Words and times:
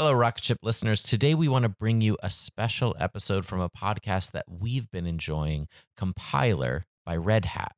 Hello, 0.00 0.14
Rocket 0.14 0.42
Ship 0.42 0.58
listeners. 0.62 1.02
Today 1.02 1.34
we 1.34 1.46
want 1.46 1.64
to 1.64 1.68
bring 1.68 2.00
you 2.00 2.16
a 2.22 2.30
special 2.30 2.96
episode 2.98 3.44
from 3.44 3.60
a 3.60 3.68
podcast 3.68 4.32
that 4.32 4.46
we've 4.48 4.90
been 4.90 5.04
enjoying, 5.04 5.68
Compiler 5.94 6.86
by 7.04 7.14
Red 7.16 7.44
Hat. 7.44 7.74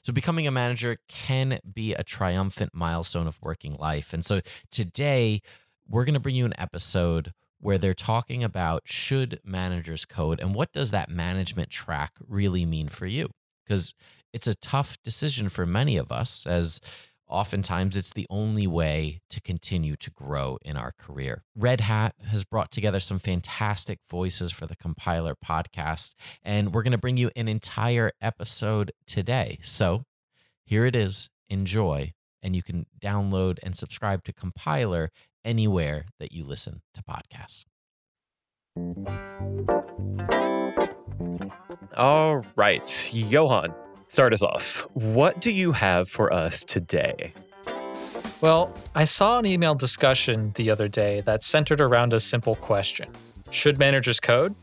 So, 0.00 0.12
becoming 0.12 0.46
a 0.46 0.52
manager 0.52 0.98
can 1.08 1.58
be 1.74 1.94
a 1.94 2.04
triumphant 2.04 2.70
milestone 2.74 3.26
of 3.26 3.40
working 3.42 3.74
life. 3.74 4.12
And 4.12 4.24
so, 4.24 4.40
today 4.70 5.40
we're 5.88 6.04
going 6.04 6.14
to 6.14 6.20
bring 6.20 6.36
you 6.36 6.44
an 6.44 6.54
episode 6.56 7.32
where 7.58 7.76
they're 7.76 7.92
talking 7.92 8.44
about 8.44 8.82
should 8.84 9.40
managers 9.42 10.04
code 10.04 10.38
and 10.38 10.54
what 10.54 10.72
does 10.72 10.92
that 10.92 11.10
management 11.10 11.70
track 11.70 12.12
really 12.28 12.64
mean 12.66 12.86
for 12.86 13.06
you? 13.06 13.30
Because 13.66 13.96
it's 14.32 14.46
a 14.46 14.54
tough 14.54 14.96
decision 15.02 15.48
for 15.48 15.66
many 15.66 15.96
of 15.96 16.12
us, 16.12 16.46
as 16.46 16.80
oftentimes 17.28 17.96
it's 17.96 18.12
the 18.12 18.26
only 18.30 18.66
way 18.66 19.20
to 19.30 19.40
continue 19.40 19.96
to 19.96 20.10
grow 20.10 20.58
in 20.64 20.76
our 20.76 20.92
career. 20.92 21.44
Red 21.54 21.82
Hat 21.82 22.14
has 22.30 22.44
brought 22.44 22.70
together 22.70 23.00
some 23.00 23.18
fantastic 23.18 24.00
voices 24.10 24.50
for 24.50 24.66
the 24.66 24.76
Compiler 24.76 25.34
podcast, 25.34 26.14
and 26.42 26.74
we're 26.74 26.82
going 26.82 26.92
to 26.92 26.98
bring 26.98 27.16
you 27.16 27.30
an 27.36 27.48
entire 27.48 28.12
episode 28.20 28.92
today. 29.06 29.58
So 29.62 30.04
here 30.64 30.84
it 30.86 30.96
is. 30.96 31.30
Enjoy. 31.48 32.12
And 32.42 32.54
you 32.54 32.62
can 32.62 32.86
download 33.00 33.58
and 33.62 33.76
subscribe 33.76 34.22
to 34.24 34.32
Compiler 34.32 35.10
anywhere 35.44 36.06
that 36.20 36.32
you 36.32 36.44
listen 36.44 36.82
to 36.94 37.02
podcasts. 37.02 37.64
All 41.96 42.44
right, 42.54 43.10
Johan, 43.12 43.74
start 44.08 44.32
us 44.32 44.42
off. 44.42 44.86
What 44.94 45.40
do 45.40 45.50
you 45.50 45.72
have 45.72 46.08
for 46.08 46.32
us 46.32 46.64
today? 46.64 47.32
Well, 48.40 48.72
I 48.94 49.04
saw 49.04 49.38
an 49.38 49.46
email 49.46 49.74
discussion 49.74 50.52
the 50.54 50.70
other 50.70 50.88
day 50.88 51.22
that 51.22 51.42
centered 51.42 51.80
around 51.80 52.12
a 52.12 52.20
simple 52.20 52.54
question 52.54 53.10
Should 53.50 53.78
managers 53.78 54.20
code? 54.20 54.54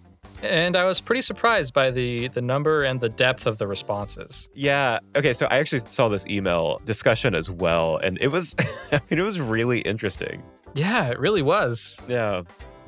And 0.41 0.75
I 0.75 0.85
was 0.85 1.01
pretty 1.01 1.21
surprised 1.21 1.73
by 1.73 1.91
the, 1.91 2.27
the 2.27 2.41
number 2.41 2.83
and 2.83 2.99
the 2.99 3.09
depth 3.09 3.47
of 3.47 3.57
the 3.57 3.67
responses. 3.67 4.49
Yeah. 4.53 4.99
Okay. 5.15 5.33
So 5.33 5.47
I 5.47 5.57
actually 5.57 5.79
saw 5.79 6.07
this 6.07 6.25
email 6.27 6.81
discussion 6.85 7.33
as 7.33 7.49
well, 7.49 7.97
and 7.97 8.17
it 8.21 8.27
was, 8.27 8.55
I 8.91 9.01
mean, 9.09 9.19
it 9.19 9.23
was 9.23 9.39
really 9.39 9.79
interesting. 9.81 10.43
Yeah, 10.73 11.09
it 11.09 11.19
really 11.19 11.41
was. 11.41 11.99
Yeah. 12.07 12.43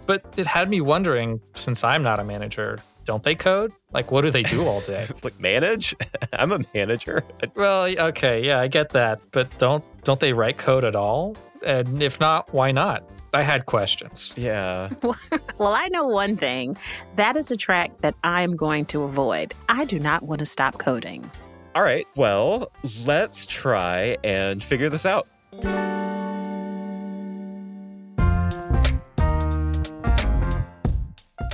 But 0.05 0.25
it 0.37 0.47
had 0.47 0.69
me 0.69 0.81
wondering 0.81 1.41
since 1.55 1.83
I'm 1.83 2.03
not 2.03 2.19
a 2.19 2.23
manager, 2.23 2.79
don't 3.07 3.23
they 3.23 3.35
code? 3.35 3.71
Like, 3.93 4.11
what 4.11 4.21
do 4.21 4.29
they 4.29 4.43
do 4.43 4.67
all 4.67 4.81
day? 4.81 5.07
like 5.23 5.39
manage? 5.39 5.95
I'm 6.33 6.51
a 6.51 6.59
manager. 6.75 7.23
well, 7.55 7.85
okay, 7.85 8.45
yeah, 8.45 8.59
I 8.59 8.67
get 8.67 8.89
that, 8.89 9.19
but 9.31 9.57
don't 9.57 9.83
don't 10.03 10.19
they 10.19 10.33
write 10.33 10.57
code 10.57 10.83
at 10.83 10.95
all? 10.95 11.35
And 11.65 12.03
if 12.03 12.19
not, 12.19 12.53
why 12.53 12.71
not? 12.71 13.03
I 13.33 13.41
had 13.41 13.65
questions. 13.65 14.33
Yeah. 14.37 14.89
well, 15.01 15.73
I 15.73 15.87
know 15.91 16.07
one 16.07 16.37
thing. 16.37 16.77
That 17.15 17.35
is 17.35 17.51
a 17.51 17.57
track 17.57 17.97
that 18.01 18.15
I'm 18.23 18.55
going 18.55 18.85
to 18.87 19.03
avoid. 19.03 19.53
I 19.69 19.85
do 19.85 19.99
not 19.99 20.23
want 20.23 20.39
to 20.39 20.45
stop 20.45 20.77
coding. 20.77 21.29
All 21.75 21.83
right. 21.83 22.07
Well, 22.15 22.71
let's 23.05 23.45
try 23.45 24.17
and 24.23 24.63
figure 24.63 24.89
this 24.89 25.05
out. 25.05 25.27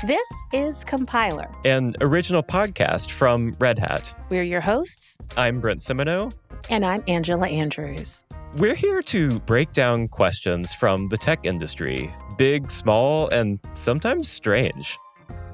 This 0.05 0.45
is 0.51 0.83
Compiler, 0.83 1.49
an 1.63 1.95
original 2.01 2.43
podcast 2.43 3.09
from 3.09 3.55
Red 3.57 3.79
Hat. 3.79 4.13
We're 4.29 4.43
your 4.43 4.59
hosts. 4.59 5.17
I'm 5.37 5.61
Brent 5.61 5.79
Simoneau. 5.79 6.33
And 6.69 6.85
I'm 6.85 7.01
Angela 7.07 7.47
Andrews. 7.47 8.25
We're 8.57 8.75
here 8.75 9.01
to 9.03 9.39
break 9.39 9.71
down 9.71 10.09
questions 10.09 10.73
from 10.73 11.07
the 11.07 11.17
tech 11.17 11.45
industry, 11.45 12.11
big, 12.37 12.69
small, 12.69 13.29
and 13.29 13.61
sometimes 13.75 14.27
strange. 14.29 14.97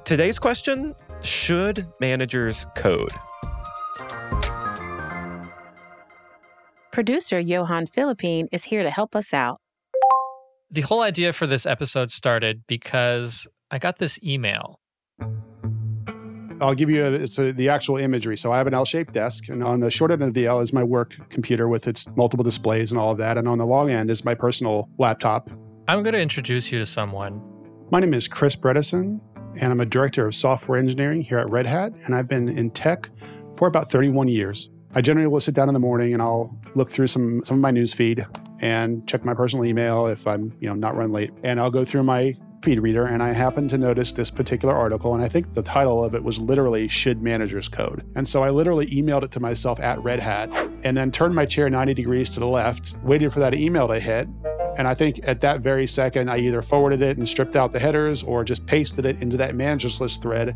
Today's 0.03 0.39
question 0.39 0.95
Should 1.21 1.87
managers 2.01 2.65
code? 2.75 3.11
Producer 6.91 7.39
Johan 7.39 7.85
Philippine 7.85 8.47
is 8.51 8.63
here 8.63 8.81
to 8.81 8.89
help 8.89 9.15
us 9.15 9.31
out. 9.31 9.61
The 10.71 10.81
whole 10.81 11.01
idea 11.01 11.33
for 11.33 11.45
this 11.45 11.67
episode 11.67 12.09
started 12.09 12.63
because 12.65 13.47
I 13.71 13.77
got 13.77 13.99
this 13.99 14.19
email. 14.23 14.79
I'll 16.61 16.75
give 16.75 16.89
you 16.89 17.05
a, 17.05 17.11
it's 17.11 17.37
a, 17.37 17.53
the 17.53 17.69
actual 17.69 17.97
imagery. 17.97 18.37
So 18.37 18.51
I 18.51 18.57
have 18.57 18.67
an 18.67 18.73
L-shaped 18.73 19.13
desk, 19.13 19.47
and 19.47 19.63
on 19.63 19.79
the 19.79 19.91
short 19.91 20.11
end 20.11 20.23
of 20.23 20.33
the 20.33 20.47
L 20.47 20.59
is 20.59 20.73
my 20.73 20.83
work 20.83 21.15
computer 21.29 21.67
with 21.67 21.87
its 21.87 22.07
multiple 22.15 22.43
displays 22.43 22.91
and 22.91 22.99
all 22.99 23.11
of 23.11 23.17
that, 23.19 23.37
and 23.37 23.47
on 23.47 23.59
the 23.59 23.65
long 23.65 23.91
end 23.91 24.09
is 24.09 24.25
my 24.25 24.33
personal 24.33 24.89
laptop. 24.97 25.49
I'm 25.87 26.03
going 26.03 26.13
to 26.13 26.19
introduce 26.19 26.71
you 26.71 26.79
to 26.79 26.85
someone. 26.85 27.41
My 27.91 27.99
name 27.99 28.13
is 28.13 28.27
Chris 28.27 28.55
Bredesen, 28.55 29.21
and 29.55 29.71
I'm 29.71 29.79
a 29.79 29.85
director 29.85 30.25
of 30.25 30.35
software 30.35 30.79
engineering 30.79 31.21
here 31.21 31.37
at 31.37 31.49
Red 31.49 31.65
Hat, 31.65 31.93
and 32.05 32.15
I've 32.15 32.27
been 32.27 32.49
in 32.49 32.71
tech 32.71 33.09
for 33.55 33.67
about 33.67 33.91
31 33.91 34.27
years. 34.27 34.69
I 34.95 35.01
generally 35.01 35.27
will 35.27 35.39
sit 35.39 35.53
down 35.53 35.69
in 35.69 35.73
the 35.73 35.79
morning 35.79 36.13
and 36.13 36.21
I'll 36.21 36.59
look 36.73 36.89
through 36.89 37.07
some 37.07 37.43
some 37.43 37.57
of 37.57 37.61
my 37.61 37.69
news 37.69 37.93
feed 37.93 38.25
and 38.59 39.07
check 39.07 39.23
my 39.23 39.35
personal 39.35 39.63
email 39.63 40.07
if 40.07 40.25
I'm 40.25 40.51
you 40.59 40.67
know 40.67 40.73
not 40.73 40.95
running 40.95 41.13
late, 41.13 41.31
and 41.43 41.59
I'll 41.59 41.71
go 41.71 41.85
through 41.85 42.03
my 42.03 42.33
feed 42.61 42.79
reader 42.79 43.05
and 43.05 43.23
I 43.23 43.31
happened 43.31 43.69
to 43.71 43.77
notice 43.77 44.11
this 44.11 44.29
particular 44.29 44.75
article. 44.75 45.15
And 45.15 45.23
I 45.23 45.27
think 45.27 45.53
the 45.53 45.63
title 45.63 46.03
of 46.03 46.13
it 46.15 46.23
was 46.23 46.39
literally 46.39 46.87
Should 46.87 47.21
Managers 47.21 47.67
Code? 47.67 48.05
And 48.15 48.27
so 48.27 48.43
I 48.43 48.49
literally 48.49 48.87
emailed 48.87 49.23
it 49.23 49.31
to 49.31 49.39
myself 49.39 49.79
at 49.79 50.01
Red 50.03 50.19
Hat 50.19 50.49
and 50.83 50.95
then 50.95 51.11
turned 51.11 51.35
my 51.35 51.45
chair 51.45 51.69
90 51.69 51.93
degrees 51.93 52.29
to 52.31 52.39
the 52.39 52.47
left, 52.47 52.95
waited 53.03 53.31
for 53.31 53.39
that 53.39 53.53
email 53.53 53.87
to 53.87 53.99
hit. 53.99 54.27
And 54.77 54.87
I 54.87 54.93
think 54.93 55.19
at 55.23 55.41
that 55.41 55.61
very 55.61 55.87
second, 55.87 56.29
I 56.29 56.37
either 56.37 56.61
forwarded 56.61 57.01
it 57.01 57.17
and 57.17 57.27
stripped 57.27 57.55
out 57.55 57.71
the 57.71 57.79
headers 57.79 58.23
or 58.23 58.43
just 58.43 58.65
pasted 58.65 59.05
it 59.05 59.21
into 59.21 59.37
that 59.37 59.55
managers 59.55 59.99
list 59.99 60.21
thread. 60.21 60.55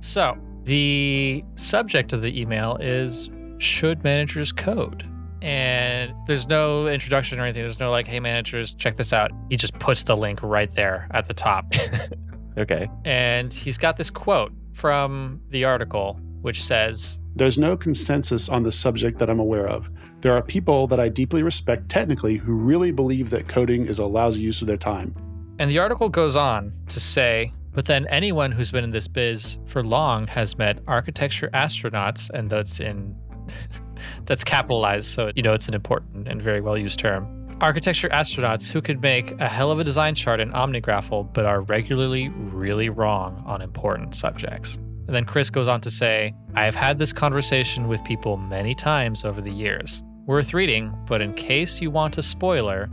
So 0.00 0.38
the 0.64 1.44
subject 1.56 2.12
of 2.12 2.22
the 2.22 2.40
email 2.40 2.76
is 2.80 3.28
Should 3.58 4.02
Managers 4.04 4.52
Code? 4.52 5.06
And 5.42 6.12
there's 6.26 6.46
no 6.48 6.86
introduction 6.88 7.40
or 7.40 7.44
anything. 7.44 7.62
There's 7.62 7.80
no 7.80 7.90
like, 7.90 8.06
hey 8.06 8.20
managers, 8.20 8.74
check 8.74 8.96
this 8.96 9.12
out. 9.12 9.30
He 9.48 9.56
just 9.56 9.78
puts 9.78 10.02
the 10.02 10.16
link 10.16 10.40
right 10.42 10.72
there 10.74 11.08
at 11.12 11.28
the 11.28 11.34
top. 11.34 11.72
okay. 12.58 12.88
And 13.04 13.52
he's 13.52 13.78
got 13.78 13.96
this 13.96 14.10
quote 14.10 14.52
from 14.72 15.40
the 15.50 15.64
article, 15.64 16.18
which 16.42 16.62
says 16.64 17.18
There's 17.36 17.58
no 17.58 17.76
consensus 17.76 18.48
on 18.48 18.62
the 18.62 18.72
subject 18.72 19.18
that 19.18 19.30
I'm 19.30 19.40
aware 19.40 19.68
of. 19.68 19.90
There 20.20 20.34
are 20.34 20.42
people 20.42 20.86
that 20.88 21.00
I 21.00 21.08
deeply 21.08 21.42
respect 21.42 21.88
technically 21.88 22.36
who 22.36 22.52
really 22.52 22.92
believe 22.92 23.30
that 23.30 23.48
coding 23.48 23.86
is 23.86 23.98
a 23.98 24.06
lousy 24.06 24.40
use 24.40 24.60
of 24.60 24.66
their 24.68 24.76
time. 24.76 25.14
And 25.58 25.70
the 25.70 25.78
article 25.78 26.08
goes 26.08 26.36
on 26.36 26.72
to 26.88 27.00
say, 27.00 27.52
but 27.72 27.84
then 27.84 28.06
anyone 28.08 28.52
who's 28.52 28.70
been 28.70 28.84
in 28.84 28.90
this 28.90 29.06
biz 29.06 29.58
for 29.66 29.84
long 29.84 30.26
has 30.26 30.58
met 30.58 30.80
architecture 30.88 31.50
astronauts, 31.54 32.30
and 32.30 32.50
that's 32.50 32.80
in 32.80 33.14
that's 34.26 34.44
capitalized, 34.44 35.06
so 35.06 35.30
you 35.34 35.42
know 35.42 35.54
it's 35.54 35.68
an 35.68 35.74
important 35.74 36.28
and 36.28 36.40
very 36.42 36.60
well 36.60 36.76
used 36.76 36.98
term. 36.98 37.36
Architecture 37.60 38.08
astronauts 38.08 38.70
who 38.70 38.80
could 38.80 39.02
make 39.02 39.38
a 39.38 39.48
hell 39.48 39.70
of 39.70 39.78
a 39.78 39.84
design 39.84 40.14
chart 40.14 40.40
in 40.40 40.50
OmniGraffle, 40.52 41.34
but 41.34 41.44
are 41.44 41.60
regularly 41.60 42.28
really 42.30 42.88
wrong 42.88 43.42
on 43.46 43.60
important 43.60 44.14
subjects. 44.14 44.76
And 45.06 45.14
then 45.14 45.24
Chris 45.24 45.50
goes 45.50 45.68
on 45.68 45.80
to 45.82 45.90
say, 45.90 46.34
I 46.54 46.64
have 46.64 46.74
had 46.74 46.98
this 46.98 47.12
conversation 47.12 47.88
with 47.88 48.02
people 48.04 48.36
many 48.36 48.74
times 48.74 49.24
over 49.24 49.40
the 49.40 49.50
years. 49.50 50.02
Worth 50.26 50.54
reading, 50.54 50.96
but 51.06 51.20
in 51.20 51.34
case 51.34 51.80
you 51.80 51.90
want 51.90 52.16
a 52.16 52.22
spoiler, 52.22 52.88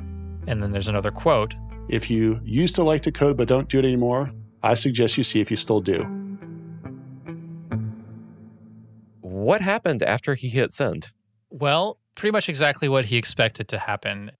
and 0.48 0.62
then 0.62 0.72
there's 0.72 0.88
another 0.88 1.12
quote 1.12 1.54
If 1.90 2.10
you 2.10 2.42
used 2.44 2.76
to 2.76 2.84
like 2.84 3.04
to 3.04 3.12
code 3.12 3.38
but 3.38 3.48
don't 3.48 3.70
do 3.70 3.80
it 3.80 3.86
anymore, 3.86 4.32
I 4.64 4.74
suggest 4.74 5.18
you 5.18 5.24
see 5.24 5.40
if 5.40 5.52
you 5.52 5.58
still 5.58 5.80
do. 5.80 6.17
What 9.48 9.62
happened 9.62 10.04
after 10.04 10.36
he 10.36 10.50
hit 10.50 10.74
send? 10.74 11.14
Well, 11.50 12.00
pretty 12.16 12.34
much 12.34 12.50
exactly 12.50 12.90
what 12.90 13.06
he 13.06 13.16
expected 13.16 13.70
to 13.70 13.80
happen. 13.80 14.34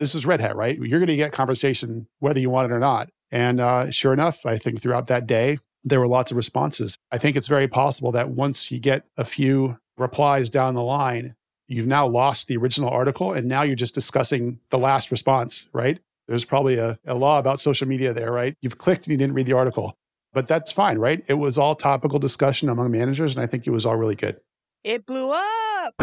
This 0.00 0.14
is 0.14 0.24
Red 0.24 0.40
Hat, 0.40 0.56
right? 0.56 0.78
You're 0.78 0.98
going 0.98 1.08
to 1.08 1.16
get 1.16 1.30
conversation 1.30 2.06
whether 2.20 2.40
you 2.40 2.48
want 2.48 2.72
it 2.72 2.74
or 2.74 2.78
not. 2.78 3.10
And 3.30 3.60
uh, 3.60 3.90
sure 3.90 4.14
enough, 4.14 4.46
I 4.46 4.56
think 4.56 4.80
throughout 4.80 5.08
that 5.08 5.26
day, 5.26 5.58
there 5.84 6.00
were 6.00 6.08
lots 6.08 6.30
of 6.30 6.38
responses. 6.38 6.96
I 7.12 7.18
think 7.18 7.36
it's 7.36 7.48
very 7.48 7.68
possible 7.68 8.12
that 8.12 8.30
once 8.30 8.70
you 8.70 8.78
get 8.78 9.04
a 9.18 9.26
few 9.26 9.76
replies 9.98 10.48
down 10.48 10.72
the 10.72 10.82
line, 10.82 11.34
you've 11.68 11.86
now 11.86 12.06
lost 12.06 12.46
the 12.46 12.56
original 12.56 12.88
article 12.88 13.34
and 13.34 13.46
now 13.46 13.60
you're 13.60 13.76
just 13.76 13.94
discussing 13.94 14.60
the 14.70 14.78
last 14.78 15.10
response, 15.10 15.66
right? 15.74 16.00
There's 16.28 16.46
probably 16.46 16.78
a, 16.78 16.98
a 17.04 17.14
law 17.14 17.38
about 17.38 17.60
social 17.60 17.86
media 17.86 18.14
there, 18.14 18.32
right? 18.32 18.54
You've 18.62 18.78
clicked 18.78 19.06
and 19.06 19.12
you 19.12 19.18
didn't 19.18 19.34
read 19.34 19.48
the 19.48 19.52
article, 19.52 19.98
but 20.32 20.48
that's 20.48 20.72
fine, 20.72 20.98
right? 20.98 21.22
It 21.28 21.34
was 21.34 21.56
all 21.58 21.74
topical 21.74 22.18
discussion 22.18 22.68
among 22.68 22.90
managers, 22.90 23.34
and 23.34 23.42
I 23.42 23.46
think 23.46 23.66
it 23.66 23.70
was 23.70 23.84
all 23.84 23.96
really 23.96 24.14
good. 24.14 24.40
It 24.86 25.04
blew 25.04 25.32
up. 25.32 25.94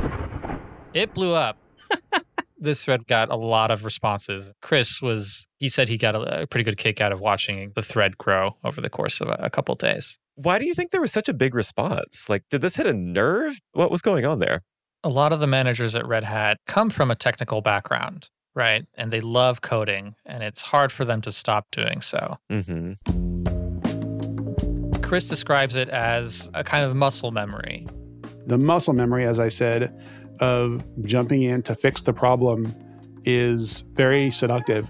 It 0.94 1.14
blew 1.14 1.32
up. 1.32 1.58
this 2.58 2.84
thread 2.84 3.08
got 3.08 3.32
a 3.32 3.38
lot 3.38 3.72
of 3.72 3.86
responses. 3.86 4.52
Chris 4.62 5.02
was, 5.02 5.48
he 5.58 5.70
said 5.70 5.88
he 5.88 5.96
got 5.98 6.16
a, 6.16 6.42
a, 6.42 6.48
pretty 6.48 6.66
good 6.66 6.76
kick 6.76 7.00
out 7.00 7.14
of 7.14 7.22
watching 7.22 7.72
the 7.76 7.82
thread 7.82 8.18
grow 8.18 8.58
over 8.62 8.82
the 8.82 8.90
course 8.90 9.22
of 9.22 9.30
a, 9.30 9.38
a 9.40 9.50
couple 9.50 9.74
days. 9.76 10.20
Why 10.36 10.60
do 10.60 10.66
you 10.66 10.74
think 10.74 10.92
there 10.92 11.00
was 11.00 11.14
such 11.14 11.30
a 11.30 11.34
big 11.34 11.56
response? 11.56 12.28
Like, 12.28 12.44
did 12.50 12.60
this 12.60 12.76
hit 12.76 12.86
a 12.86 12.92
nerve? 12.92 13.62
What 13.72 13.90
was 13.90 14.02
going 14.02 14.26
on 14.26 14.40
there? 14.40 14.64
A 15.02 15.10
lot 15.10 15.32
of 15.32 15.40
the 15.40 15.48
managers 15.48 15.96
at 15.96 16.06
Red 16.06 16.26
Hat 16.26 16.58
come 16.68 16.90
from 16.90 17.10
a 17.10 17.16
technical 17.16 17.62
background. 17.62 18.28
Right. 18.54 18.84
And 18.96 19.14
they 19.14 19.22
love 19.22 19.62
coding, 19.62 20.16
and 20.26 20.44
it's 20.44 20.64
hard 20.64 20.92
for 20.92 21.06
them 21.06 21.22
to 21.22 21.32
stop 21.32 21.68
doing 21.72 22.02
so. 22.02 22.36
hmm 22.50 22.96
Chris 25.02 25.30
describes 25.30 25.78
it 25.78 25.88
as 25.88 26.50
a 26.54 26.66
kind 26.66 26.84
of 26.84 26.98
muscle 26.98 27.32
memory. 27.32 27.88
The 28.48 28.58
muscle 28.58 28.94
memory, 28.94 29.26
as 29.26 29.40
I 29.40 29.50
said, 29.50 29.94
of 30.40 30.84
jumping 31.06 31.44
in 31.44 31.62
to 31.64 31.76
fix 31.76 32.02
the 32.02 32.14
problem 32.14 32.74
is 33.26 33.82
very 33.94 34.32
seductive 34.32 34.90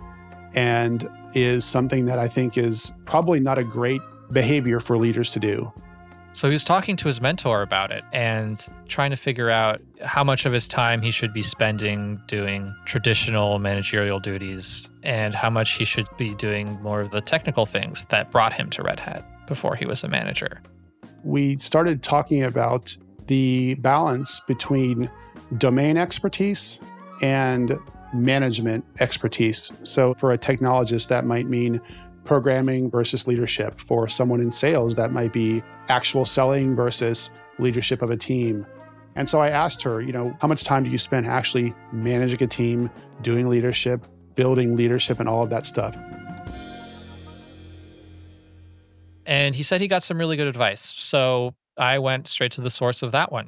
and 0.55 1.07
is 1.33 1.65
something 1.65 2.05
that 2.05 2.19
I 2.19 2.27
think 2.27 2.57
is 2.57 2.91
probably 3.05 3.39
not 3.39 3.57
a 3.57 3.63
great 3.63 4.01
behavior 4.31 4.79
for 4.79 4.97
leaders 4.97 5.29
to 5.31 5.39
do. 5.39 5.71
So 6.35 6.47
he 6.47 6.53
was 6.53 6.63
talking 6.63 6.95
to 6.95 7.07
his 7.07 7.21
mentor 7.21 7.61
about 7.61 7.91
it 7.91 8.03
and 8.11 8.59
trying 8.87 9.11
to 9.11 9.15
figure 9.15 9.51
out 9.51 9.79
how 10.01 10.23
much 10.23 10.47
of 10.47 10.53
his 10.53 10.67
time 10.67 11.03
he 11.03 11.11
should 11.11 11.31
be 11.31 11.43
spending 11.43 12.19
doing 12.25 12.73
traditional 12.85 13.59
managerial 13.59 14.19
duties 14.19 14.89
and 15.03 15.35
how 15.35 15.51
much 15.51 15.73
he 15.73 15.85
should 15.85 16.07
be 16.17 16.33
doing 16.33 16.81
more 16.81 17.01
of 17.01 17.11
the 17.11 17.21
technical 17.21 17.67
things 17.67 18.05
that 18.09 18.31
brought 18.31 18.51
him 18.51 18.71
to 18.71 18.81
Red 18.81 18.99
Hat 18.99 19.45
before 19.45 19.75
he 19.75 19.85
was 19.85 20.03
a 20.03 20.07
manager. 20.07 20.63
We 21.23 21.59
started 21.59 22.01
talking 22.01 22.43
about 22.43 22.97
the 23.27 23.75
balance 23.75 24.39
between 24.47 25.09
domain 25.57 25.97
expertise 25.97 26.79
and 27.21 27.77
management 28.13 28.85
expertise. 28.99 29.71
So, 29.83 30.13
for 30.15 30.31
a 30.31 30.37
technologist, 30.37 31.07
that 31.07 31.25
might 31.25 31.47
mean 31.47 31.81
programming 32.23 32.89
versus 32.89 33.27
leadership. 33.27 33.79
For 33.79 34.07
someone 34.07 34.39
in 34.39 34.51
sales, 34.51 34.95
that 34.95 35.11
might 35.11 35.33
be 35.33 35.61
actual 35.89 36.25
selling 36.25 36.75
versus 36.75 37.31
leadership 37.59 38.01
of 38.01 38.09
a 38.09 38.17
team. 38.17 38.65
And 39.15 39.29
so 39.29 39.41
I 39.41 39.49
asked 39.49 39.83
her, 39.83 40.01
you 40.01 40.11
know, 40.11 40.35
how 40.41 40.47
much 40.47 40.63
time 40.63 40.83
do 40.83 40.89
you 40.89 40.97
spend 40.97 41.27
actually 41.27 41.73
managing 41.91 42.41
a 42.41 42.47
team, 42.47 42.89
doing 43.21 43.47
leadership, 43.47 44.05
building 44.35 44.75
leadership, 44.75 45.19
and 45.19 45.29
all 45.29 45.43
of 45.43 45.49
that 45.51 45.65
stuff? 45.65 45.95
And 49.25 49.55
he 49.55 49.63
said 49.63 49.81
he 49.81 49.87
got 49.87 50.03
some 50.03 50.17
really 50.17 50.35
good 50.35 50.47
advice. 50.47 50.81
So 50.81 51.53
I 51.77 51.99
went 51.99 52.27
straight 52.27 52.51
to 52.53 52.61
the 52.61 52.69
source 52.69 53.01
of 53.01 53.11
that 53.13 53.31
one. 53.31 53.47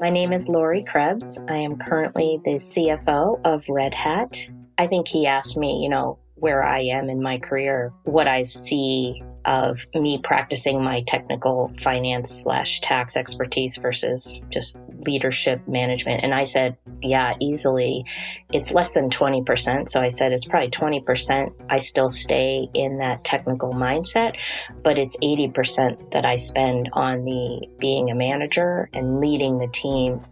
My 0.00 0.10
name 0.10 0.32
is 0.32 0.48
Lori 0.48 0.84
Krebs. 0.84 1.38
I 1.48 1.56
am 1.56 1.78
currently 1.78 2.40
the 2.44 2.56
CFO 2.56 3.40
of 3.44 3.64
Red 3.68 3.92
Hat. 3.92 4.38
I 4.78 4.86
think 4.86 5.08
he 5.08 5.26
asked 5.26 5.56
me, 5.56 5.82
you 5.82 5.88
know, 5.88 6.18
where 6.34 6.62
I 6.62 6.82
am 6.82 7.08
in 7.08 7.20
my 7.22 7.38
career, 7.38 7.92
what 8.04 8.28
I 8.28 8.42
see 8.42 9.22
of 9.44 9.84
me 9.94 10.18
practicing 10.22 10.82
my 10.82 11.02
technical 11.02 11.72
finance 11.80 12.30
slash 12.30 12.80
tax 12.80 13.16
expertise 13.16 13.76
versus 13.76 14.42
just 14.50 14.78
leadership 15.06 15.66
management. 15.68 16.22
And 16.22 16.34
I 16.34 16.44
said, 16.44 16.76
yeah, 17.02 17.34
easily. 17.40 18.04
It's 18.52 18.70
less 18.70 18.92
than 18.92 19.10
20%. 19.10 19.88
So 19.88 20.00
I 20.00 20.08
said 20.08 20.32
it's 20.32 20.44
probably 20.44 20.70
20%. 20.70 21.52
I 21.68 21.78
still 21.78 22.10
stay 22.10 22.68
in 22.74 22.98
that 22.98 23.24
technical 23.24 23.72
mindset, 23.72 24.36
but 24.82 24.98
it's 24.98 25.16
80% 25.18 26.12
that 26.12 26.24
I 26.24 26.36
spend 26.36 26.90
on 26.92 27.24
the 27.24 27.68
being 27.78 28.10
a 28.10 28.14
manager 28.14 28.88
and 28.92 29.20
leading 29.20 29.58
the 29.58 29.68
team 29.68 30.24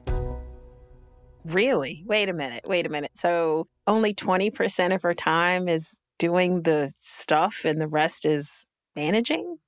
Really? 1.44 2.02
Wait 2.06 2.30
a 2.30 2.32
minute. 2.32 2.64
Wait 2.66 2.86
a 2.86 2.88
minute. 2.88 3.10
So 3.16 3.68
only 3.86 4.14
20% 4.14 4.94
of 4.94 5.02
her 5.02 5.12
time 5.12 5.68
is 5.68 5.98
doing 6.18 6.62
the 6.62 6.92
stuff 6.96 7.62
and 7.64 7.80
the 7.80 7.88
rest 7.88 8.24
is 8.24 8.66
managing? 8.96 9.58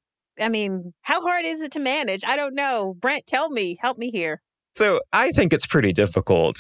I 0.41 0.49
mean, 0.49 0.93
how 1.03 1.23
hard 1.23 1.45
is 1.45 1.63
it 1.63 1.73
to 1.73 1.79
manage? 1.79 2.23
I 2.27 2.37
don't 2.37 2.55
know. 2.55 2.95
Brent, 2.95 3.27
tell 3.27 3.51
me. 3.51 3.79
Help 3.81 3.99
me 3.99 4.11
here. 4.11 4.43
So 4.77 5.01
I 5.11 5.33
think 5.33 5.55
it's 5.55 5.65
pretty 5.65 5.95
difficult. 5.95 6.59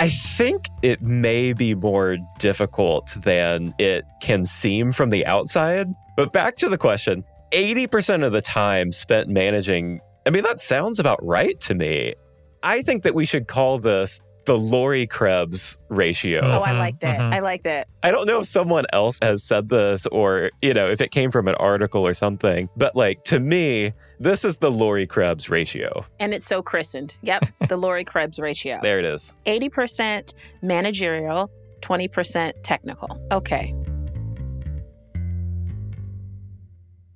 I 0.00 0.08
think 0.08 0.64
it 0.82 1.02
may 1.02 1.52
be 1.52 1.74
more 1.74 2.16
difficult 2.38 3.14
than 3.22 3.74
it 3.78 4.04
can 4.22 4.46
seem 4.46 4.90
from 4.90 5.10
the 5.10 5.26
outside. 5.26 5.88
But 6.16 6.32
back 6.32 6.56
to 6.58 6.68
the 6.70 6.78
question 6.78 7.22
80% 7.52 8.24
of 8.24 8.32
the 8.32 8.40
time 8.40 8.90
spent 8.90 9.28
managing, 9.28 10.00
I 10.26 10.30
mean, 10.30 10.44
that 10.44 10.62
sounds 10.62 10.98
about 10.98 11.22
right 11.22 11.60
to 11.60 11.74
me. 11.74 12.14
I 12.62 12.80
think 12.80 13.02
that 13.02 13.14
we 13.14 13.26
should 13.26 13.48
call 13.48 13.78
this 13.78 14.22
the 14.46 14.58
Lori 14.58 15.06
Krebs 15.06 15.78
ratio. 15.88 16.40
Oh, 16.42 16.62
I 16.62 16.72
Mhm, 16.72 16.78
like 16.78 17.00
that. 17.00 17.18
mhm. 17.20 17.32
I 17.34 17.38
like 17.38 17.62
that. 17.62 17.88
I 18.02 18.10
don't 18.10 18.26
know 18.26 18.40
if 18.40 18.46
someone 18.46 18.84
else 18.92 19.18
has 19.22 19.42
said 19.42 19.68
this 19.70 20.06
or, 20.06 20.50
you 20.60 20.74
know, 20.74 20.88
if 20.90 21.00
it 21.00 21.10
came 21.10 21.30
from 21.30 21.48
an 21.48 21.54
article 21.56 22.06
or 22.06 22.12
something, 22.14 22.68
but 22.76 22.94
like 22.94 23.24
to 23.24 23.40
me, 23.40 23.92
this 24.20 24.44
is 24.44 24.58
the 24.58 24.70
Lori 24.70 25.06
Krebs 25.06 25.48
ratio. 25.48 26.04
And 26.20 26.34
it's 26.34 26.44
so 26.46 26.62
christened. 26.62 27.16
Yep. 27.22 27.44
the 27.68 27.76
Lori 27.76 28.04
Krebs 28.04 28.38
ratio. 28.38 28.78
There 28.82 28.98
it 28.98 29.04
is. 29.06 29.34
80% 29.46 30.34
managerial, 30.62 31.50
20% 31.80 32.52
technical. 32.62 33.18
Okay. 33.32 33.74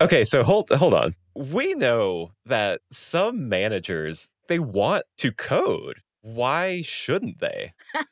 Okay, 0.00 0.24
so 0.24 0.44
hold 0.44 0.70
hold 0.70 0.94
on. 0.94 1.14
We 1.34 1.74
know 1.74 2.30
that 2.46 2.80
some 2.90 3.48
managers 3.48 4.28
they 4.46 4.58
want 4.60 5.02
to 5.18 5.32
code. 5.32 6.00
Why 6.20 6.82
shouldn't 6.82 7.40
they? 7.40 7.72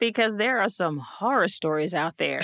Because 0.00 0.38
there 0.38 0.60
are 0.60 0.68
some 0.68 0.98
horror 0.98 1.46
stories 1.46 1.94
out 1.94 2.16
there. 2.16 2.40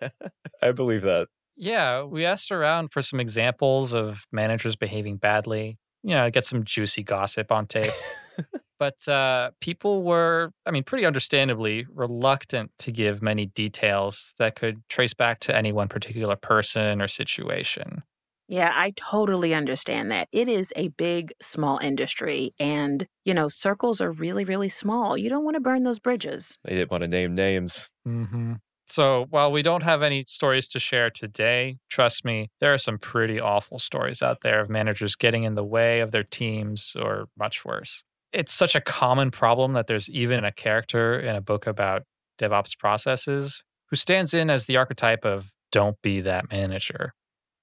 I 0.62 0.72
believe 0.72 1.02
that. 1.02 1.28
Yeah, 1.54 2.04
we 2.04 2.24
asked 2.24 2.50
around 2.50 2.92
for 2.92 3.02
some 3.02 3.20
examples 3.20 3.92
of 3.92 4.24
managers 4.32 4.76
behaving 4.76 5.18
badly, 5.18 5.76
you 6.02 6.14
know, 6.14 6.30
get 6.30 6.46
some 6.46 6.64
juicy 6.64 7.02
gossip 7.02 7.52
on 7.52 7.66
tape. 7.66 7.92
but 8.78 9.06
uh, 9.06 9.50
people 9.60 10.02
were, 10.02 10.52
I 10.64 10.70
mean, 10.70 10.84
pretty 10.84 11.04
understandably 11.04 11.86
reluctant 11.92 12.70
to 12.78 12.90
give 12.90 13.20
many 13.20 13.44
details 13.44 14.32
that 14.38 14.54
could 14.54 14.80
trace 14.88 15.12
back 15.12 15.40
to 15.40 15.54
any 15.54 15.72
one 15.72 15.88
particular 15.88 16.36
person 16.36 17.02
or 17.02 17.08
situation. 17.08 18.02
Yeah, 18.50 18.72
I 18.74 18.92
totally 18.96 19.54
understand 19.54 20.10
that. 20.10 20.26
It 20.32 20.48
is 20.48 20.72
a 20.74 20.88
big, 20.88 21.32
small 21.40 21.78
industry, 21.78 22.52
and, 22.58 23.06
you 23.24 23.32
know, 23.32 23.46
circles 23.46 24.00
are 24.00 24.10
really, 24.10 24.42
really 24.42 24.68
small. 24.68 25.16
You 25.16 25.30
don't 25.30 25.44
want 25.44 25.54
to 25.54 25.60
burn 25.60 25.84
those 25.84 26.00
bridges. 26.00 26.58
They 26.64 26.74
didn't 26.74 26.90
want 26.90 27.02
to 27.02 27.08
name 27.08 27.36
names. 27.36 27.90
Mm-hmm. 28.06 28.54
So 28.88 29.26
while 29.30 29.52
we 29.52 29.62
don't 29.62 29.84
have 29.84 30.02
any 30.02 30.24
stories 30.26 30.66
to 30.70 30.80
share 30.80 31.10
today, 31.10 31.78
trust 31.88 32.24
me, 32.24 32.50
there 32.58 32.74
are 32.74 32.78
some 32.78 32.98
pretty 32.98 33.38
awful 33.38 33.78
stories 33.78 34.20
out 34.20 34.38
there 34.42 34.58
of 34.60 34.68
managers 34.68 35.14
getting 35.14 35.44
in 35.44 35.54
the 35.54 35.64
way 35.64 36.00
of 36.00 36.10
their 36.10 36.24
teams 36.24 36.96
or 37.00 37.28
much 37.38 37.64
worse. 37.64 38.02
It's 38.32 38.52
such 38.52 38.74
a 38.74 38.80
common 38.80 39.30
problem 39.30 39.74
that 39.74 39.86
there's 39.86 40.10
even 40.10 40.44
a 40.44 40.50
character 40.50 41.16
in 41.20 41.36
a 41.36 41.40
book 41.40 41.68
about 41.68 42.02
DevOps 42.36 42.76
processes 42.76 43.62
who 43.90 43.96
stands 43.96 44.34
in 44.34 44.50
as 44.50 44.64
the 44.64 44.76
archetype 44.76 45.24
of 45.24 45.52
don't 45.70 46.02
be 46.02 46.20
that 46.22 46.50
manager. 46.50 47.12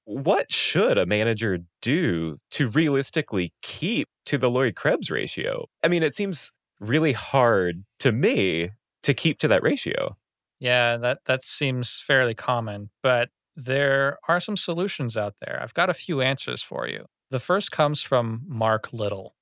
What 0.09 0.53
should 0.53 0.97
a 0.97 1.05
manager 1.05 1.57
do 1.81 2.37
to 2.51 2.69
realistically 2.69 3.51
keep 3.61 4.07
to 4.27 4.37
the 4.37 4.49
Lori 4.49 4.71
Krebs 4.71 5.11
ratio? 5.11 5.65
I 5.83 5.89
mean, 5.89 6.01
it 6.01 6.15
seems 6.15 6.49
really 6.79 7.11
hard 7.11 7.83
to 7.99 8.13
me 8.13 8.69
to 9.03 9.13
keep 9.13 9.37
to 9.39 9.49
that 9.49 9.61
ratio. 9.61 10.15
Yeah, 10.61 10.95
that 10.95 11.19
that 11.25 11.43
seems 11.43 12.01
fairly 12.07 12.33
common, 12.33 12.89
but 13.03 13.31
there 13.53 14.17
are 14.29 14.39
some 14.39 14.55
solutions 14.55 15.17
out 15.17 15.35
there. 15.41 15.59
I've 15.61 15.73
got 15.73 15.89
a 15.89 15.93
few 15.93 16.21
answers 16.21 16.61
for 16.61 16.87
you. 16.87 17.07
The 17.29 17.41
first 17.41 17.73
comes 17.73 18.01
from 18.01 18.43
Mark 18.47 18.93
Little. 18.93 19.35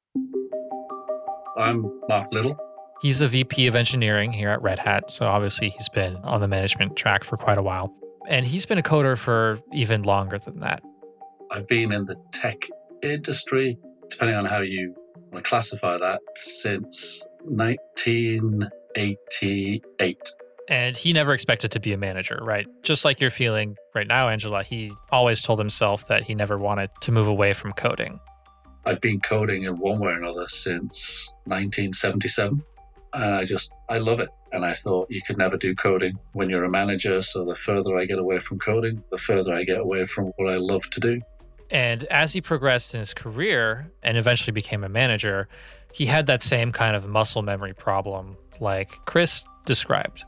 I'm 1.60 1.92
Mark 2.10 2.32
Little. 2.32 2.60
He's 3.04 3.22
a 3.22 3.28
VP 3.28 3.68
of 3.68 3.76
engineering 3.76 4.34
here 4.34 4.50
at 4.50 4.64
Red 4.64 4.80
Hat, 4.80 5.12
so 5.12 5.28
obviously 5.28 5.70
he's 5.70 5.90
been 5.90 6.16
on 6.24 6.42
the 6.42 6.48
management 6.48 6.96
track 6.96 7.24
for 7.24 7.38
quite 7.38 7.60
a 7.60 7.62
while. 7.62 7.94
And 8.28 8.46
he's 8.46 8.66
been 8.66 8.78
a 8.78 8.84
coder 8.84 9.18
for 9.18 9.60
even 9.74 10.04
longer 10.04 10.38
than 10.40 10.60
that. 10.60 10.84
I've 11.52 11.68
been 11.68 11.92
in 11.92 12.06
the 12.06 12.16
tech 12.32 12.68
industry, 13.04 13.78
depending 14.10 14.36
on 14.36 14.46
how 14.46 14.62
you 14.62 14.96
want 15.32 15.46
to 15.46 15.50
classify 15.50 15.98
that, 15.98 16.22
since 16.36 17.26
1988. 17.44 20.18
And 20.68 20.98
he 20.98 21.14
never 21.14 21.32
expected 21.34 21.72
to 21.74 21.80
be 21.80 21.94
a 21.94 21.98
manager, 21.98 22.40
right? 22.42 22.66
Just 22.82 23.06
like 23.06 23.22
you're 23.22 23.30
feeling 23.30 23.76
right 23.94 24.08
now, 24.08 24.30
Angela, 24.30 24.64
he 24.64 24.92
always 25.12 25.44
told 25.44 25.60
himself 25.60 26.08
that 26.08 26.24
he 26.24 26.34
never 26.34 26.58
wanted 26.58 26.90
to 27.02 27.12
move 27.12 27.28
away 27.28 27.54
from 27.54 27.72
coding. 27.74 28.20
I've 28.86 29.02
been 29.02 29.20
coding 29.20 29.66
in 29.66 29.78
one 29.78 30.00
way 30.00 30.14
or 30.14 30.18
another 30.18 30.48
since 30.48 31.32
1977. 31.46 32.64
And 33.16 33.36
I 33.36 33.46
just, 33.46 33.72
I 33.90 33.98
love 33.98 34.20
it. 34.20 34.30
And 34.52 34.66
I 34.66 34.74
thought 34.74 35.10
you 35.10 35.22
could 35.26 35.38
never 35.38 35.58
do 35.58 35.74
coding 35.74 36.20
when 36.34 36.50
you're 36.50 36.64
a 36.64 36.70
manager. 36.70 37.22
So 37.22 37.46
the 37.46 37.56
further 37.56 37.98
I 37.98 38.06
get 38.06 38.20
away 38.20 38.40
from 38.40 38.60
coding, 38.60 39.04
the 39.12 39.18
further 39.18 39.54
I 39.54 39.64
get 39.64 39.80
away 39.80 40.06
from 40.06 40.32
what 40.38 40.52
I 40.52 40.58
love 40.58 40.90
to 40.92 41.00
do. 41.00 41.22
And 41.72 42.04
as 42.06 42.34
he 42.34 42.42
progressed 42.42 42.94
in 42.94 43.00
his 43.00 43.14
career 43.14 43.92
and 44.04 44.18
eventually 44.18 44.52
became 44.52 44.84
a 44.84 44.90
manager, 44.90 45.48
he 45.94 46.06
had 46.06 46.28
that 46.28 46.42
same 46.42 46.72
kind 46.72 46.96
of 46.96 47.08
muscle 47.08 47.42
memory 47.42 47.74
problem, 47.74 48.38
like 48.60 48.92
Chris 49.06 49.44
described. 49.66 50.26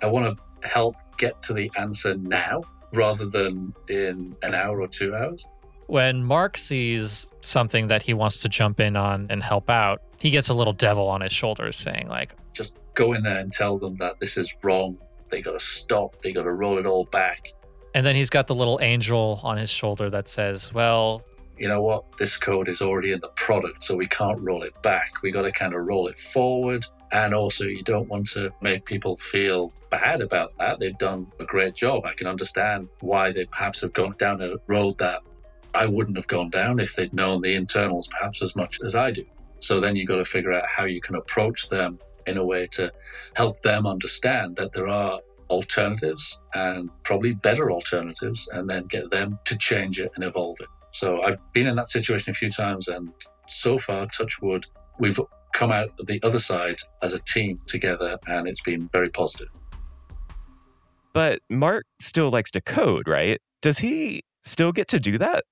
I 0.00 0.06
want 0.06 0.38
to 0.38 0.68
help 0.68 0.96
get 1.18 1.42
to 1.42 1.52
the 1.52 1.70
answer 1.76 2.16
now 2.16 2.62
rather 2.92 3.26
than 3.26 3.74
in 3.88 4.36
an 4.42 4.54
hour 4.54 4.80
or 4.80 4.88
two 4.88 5.14
hours. 5.14 5.46
When 5.88 6.22
Mark 6.22 6.56
sees 6.56 7.26
something 7.40 7.88
that 7.88 8.02
he 8.04 8.14
wants 8.14 8.38
to 8.42 8.48
jump 8.48 8.78
in 8.78 8.94
on 8.96 9.26
and 9.30 9.42
help 9.42 9.68
out, 9.68 10.02
he 10.20 10.30
gets 10.30 10.48
a 10.48 10.54
little 10.54 10.72
devil 10.72 11.08
on 11.08 11.20
his 11.20 11.32
shoulders 11.32 11.76
saying, 11.76 12.08
like, 12.08 12.34
Just 12.52 12.76
go 12.94 13.12
in 13.12 13.22
there 13.24 13.38
and 13.38 13.52
tell 13.52 13.78
them 13.78 13.96
that 13.96 14.20
this 14.20 14.36
is 14.36 14.54
wrong. 14.62 14.96
They 15.30 15.42
got 15.42 15.52
to 15.52 15.60
stop. 15.60 16.20
They 16.22 16.32
got 16.32 16.44
to 16.44 16.52
roll 16.52 16.78
it 16.78 16.86
all 16.86 17.04
back. 17.06 17.48
and 17.94 18.04
then 18.06 18.14
he's 18.16 18.30
got 18.30 18.46
the 18.46 18.54
little 18.54 18.78
angel 18.82 19.40
on 19.42 19.56
his 19.56 19.70
shoulder 19.70 20.08
that 20.10 20.28
says, 20.28 20.72
well, 20.72 21.22
You 21.56 21.68
know 21.68 21.82
what? 21.82 22.04
This 22.18 22.36
code 22.36 22.68
is 22.68 22.80
already 22.82 23.12
in 23.12 23.20
the 23.20 23.28
product, 23.36 23.82
so 23.82 23.96
we 23.96 24.06
can't 24.06 24.40
roll 24.40 24.62
it 24.62 24.80
back. 24.82 25.10
We 25.22 25.32
got 25.32 25.42
to 25.42 25.52
kind 25.52 25.74
of 25.74 25.80
roll 25.86 26.06
it 26.08 26.18
forward. 26.18 26.86
And 27.10 27.32
also, 27.34 27.64
you 27.64 27.82
don't 27.82 28.08
want 28.08 28.26
to 28.32 28.52
make 28.60 28.84
people 28.84 29.16
feel 29.16 29.72
bad 29.90 30.20
about 30.20 30.52
that. 30.58 30.78
They've 30.78 30.98
done 30.98 31.26
a 31.40 31.44
great 31.44 31.74
job. 31.74 32.04
I 32.04 32.12
can 32.12 32.26
understand 32.26 32.88
why 33.00 33.32
they 33.32 33.46
perhaps 33.46 33.80
have 33.80 33.94
gone 33.94 34.14
down 34.18 34.42
a 34.42 34.56
road 34.66 34.98
that 34.98 35.22
I 35.74 35.86
wouldn't 35.86 36.16
have 36.16 36.28
gone 36.28 36.50
down 36.50 36.80
if 36.80 36.96
they'd 36.96 37.12
known 37.12 37.42
the 37.42 37.54
internals 37.54 38.08
perhaps 38.08 38.42
as 38.42 38.56
much 38.56 38.80
as 38.84 38.94
I 38.94 39.10
do. 39.10 39.24
So 39.60 39.80
then 39.80 39.96
you've 39.96 40.08
got 40.08 40.16
to 40.16 40.24
figure 40.24 40.52
out 40.52 40.66
how 40.66 40.84
you 40.84 41.00
can 41.00 41.16
approach 41.16 41.68
them 41.68 41.98
in 42.26 42.36
a 42.36 42.44
way 42.44 42.66
to 42.72 42.92
help 43.34 43.62
them 43.62 43.86
understand 43.86 44.56
that 44.56 44.72
there 44.72 44.88
are 44.88 45.20
alternatives 45.50 46.40
and 46.54 46.90
probably 47.04 47.32
better 47.32 47.70
alternatives, 47.70 48.48
and 48.52 48.68
then 48.68 48.84
get 48.84 49.10
them 49.10 49.38
to 49.46 49.56
change 49.56 49.98
it 49.98 50.12
and 50.14 50.24
evolve 50.24 50.58
it. 50.60 50.66
So 50.92 51.22
I've 51.22 51.38
been 51.52 51.66
in 51.66 51.76
that 51.76 51.88
situation 51.88 52.30
a 52.30 52.34
few 52.34 52.50
times, 52.50 52.88
and 52.88 53.10
so 53.48 53.78
far, 53.78 54.06
touch 54.06 54.40
wood, 54.42 54.66
we've 54.98 55.18
come 55.54 55.72
out 55.72 55.90
the 56.06 56.20
other 56.22 56.38
side 56.38 56.76
as 57.02 57.14
a 57.14 57.18
team 57.20 57.60
together, 57.66 58.18
and 58.26 58.46
it's 58.46 58.60
been 58.60 58.88
very 58.88 59.08
positive. 59.08 59.48
But 61.14 61.40
Mark 61.48 61.86
still 61.98 62.30
likes 62.30 62.50
to 62.52 62.60
code, 62.60 63.08
right? 63.08 63.38
Does 63.62 63.78
he 63.78 64.22
still 64.44 64.72
get 64.72 64.88
to 64.88 65.00
do 65.00 65.18
that? 65.18 65.44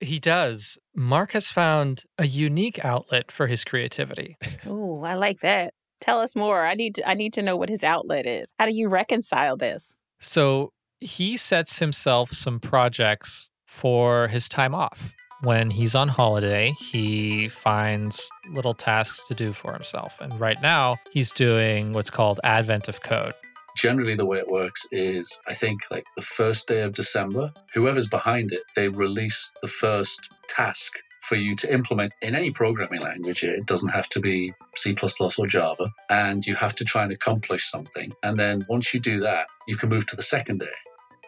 He 0.00 0.18
does. 0.18 0.78
Mark 0.94 1.32
has 1.32 1.50
found 1.50 2.04
a 2.18 2.26
unique 2.26 2.82
outlet 2.84 3.30
for 3.30 3.46
his 3.46 3.64
creativity. 3.64 4.36
Oh, 4.66 5.02
I 5.02 5.14
like 5.14 5.40
that. 5.40 5.74
Tell 6.00 6.20
us 6.20 6.34
more. 6.34 6.64
I 6.64 6.74
need 6.74 6.94
to 6.96 7.08
I 7.08 7.14
need 7.14 7.32
to 7.34 7.42
know 7.42 7.56
what 7.56 7.68
his 7.68 7.84
outlet 7.84 8.26
is. 8.26 8.54
How 8.58 8.66
do 8.66 8.72
you 8.72 8.88
reconcile 8.88 9.56
this? 9.56 9.96
So 10.20 10.72
he 11.00 11.36
sets 11.36 11.78
himself 11.78 12.32
some 12.32 12.60
projects 12.60 13.50
for 13.66 14.28
his 14.28 14.48
time 14.48 14.74
off. 14.74 15.12
When 15.42 15.70
he's 15.70 15.94
on 15.94 16.08
holiday, 16.08 16.74
he 16.78 17.48
finds 17.48 18.28
little 18.50 18.74
tasks 18.74 19.26
to 19.28 19.34
do 19.34 19.54
for 19.54 19.72
himself. 19.72 20.12
And 20.20 20.38
right 20.38 20.60
now, 20.60 20.98
he's 21.12 21.32
doing 21.32 21.94
what's 21.94 22.10
called 22.10 22.40
Advent 22.44 22.88
of 22.88 23.02
Code. 23.02 23.32
Generally, 23.76 24.16
the 24.16 24.26
way 24.26 24.38
it 24.38 24.48
works 24.48 24.86
is 24.90 25.40
I 25.46 25.54
think 25.54 25.80
like 25.90 26.04
the 26.16 26.22
first 26.22 26.68
day 26.68 26.82
of 26.82 26.94
December, 26.94 27.52
whoever's 27.74 28.08
behind 28.08 28.52
it, 28.52 28.62
they 28.76 28.88
release 28.88 29.52
the 29.62 29.68
first 29.68 30.28
task 30.48 30.92
for 31.22 31.36
you 31.36 31.54
to 31.54 31.72
implement 31.72 32.12
in 32.22 32.34
any 32.34 32.50
programming 32.50 33.00
language. 33.00 33.44
It 33.44 33.66
doesn't 33.66 33.90
have 33.90 34.08
to 34.10 34.20
be 34.20 34.52
C 34.76 34.96
or 35.38 35.46
Java. 35.46 35.90
And 36.08 36.46
you 36.46 36.54
have 36.56 36.74
to 36.76 36.84
try 36.84 37.04
and 37.04 37.12
accomplish 37.12 37.70
something. 37.70 38.12
And 38.22 38.38
then 38.38 38.66
once 38.68 38.92
you 38.94 39.00
do 39.00 39.20
that, 39.20 39.46
you 39.68 39.76
can 39.76 39.90
move 39.90 40.06
to 40.08 40.16
the 40.16 40.22
second 40.22 40.60
day. 40.60 40.66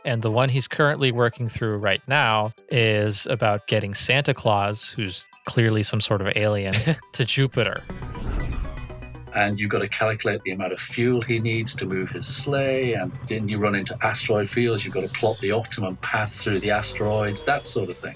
And 0.04 0.22
the 0.22 0.30
one 0.30 0.48
he's 0.48 0.66
currently 0.66 1.12
working 1.12 1.48
through 1.48 1.76
right 1.76 2.02
now 2.08 2.52
is 2.68 3.26
about 3.26 3.68
getting 3.68 3.94
Santa 3.94 4.34
Claus, 4.34 4.90
who's 4.90 5.26
clearly 5.46 5.82
some 5.82 6.00
sort 6.00 6.20
of 6.20 6.36
alien, 6.36 6.74
to 7.12 7.24
Jupiter. 7.24 7.82
And 9.34 9.58
you've 9.58 9.70
got 9.70 9.80
to 9.80 9.88
calculate 9.88 10.42
the 10.42 10.50
amount 10.50 10.72
of 10.72 10.80
fuel 10.80 11.22
he 11.22 11.38
needs 11.38 11.74
to 11.76 11.86
move 11.86 12.10
his 12.10 12.26
sleigh. 12.26 12.94
And 12.94 13.12
then 13.28 13.48
you 13.48 13.58
run 13.58 13.74
into 13.74 13.96
asteroid 14.02 14.48
fields. 14.48 14.84
You've 14.84 14.94
got 14.94 15.02
to 15.02 15.12
plot 15.12 15.38
the 15.40 15.52
optimum 15.52 15.96
path 15.96 16.34
through 16.34 16.60
the 16.60 16.70
asteroids, 16.70 17.42
that 17.44 17.66
sort 17.66 17.90
of 17.90 17.96
thing. 17.96 18.14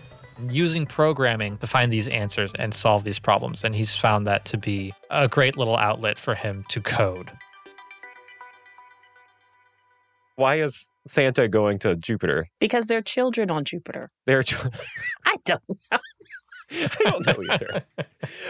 Using 0.50 0.84
programming 0.84 1.56
to 1.58 1.66
find 1.66 1.92
these 1.92 2.08
answers 2.08 2.52
and 2.58 2.74
solve 2.74 3.04
these 3.04 3.18
problems. 3.18 3.64
And 3.64 3.74
he's 3.74 3.94
found 3.94 4.26
that 4.26 4.44
to 4.46 4.58
be 4.58 4.92
a 5.10 5.28
great 5.28 5.56
little 5.56 5.76
outlet 5.76 6.18
for 6.18 6.34
him 6.34 6.64
to 6.68 6.80
code. 6.80 7.30
Why 10.36 10.56
is 10.56 10.86
Santa 11.06 11.48
going 11.48 11.78
to 11.78 11.96
Jupiter? 11.96 12.48
Because 12.60 12.86
they're 12.86 13.00
children 13.00 13.50
on 13.50 13.64
Jupiter. 13.64 14.10
They're 14.26 14.42
tr- 14.42 14.68
I 15.24 15.36
don't 15.44 15.62
know. 15.90 15.98
I 16.72 16.88
don't 17.04 17.26
know 17.26 17.54
either. 17.54 17.84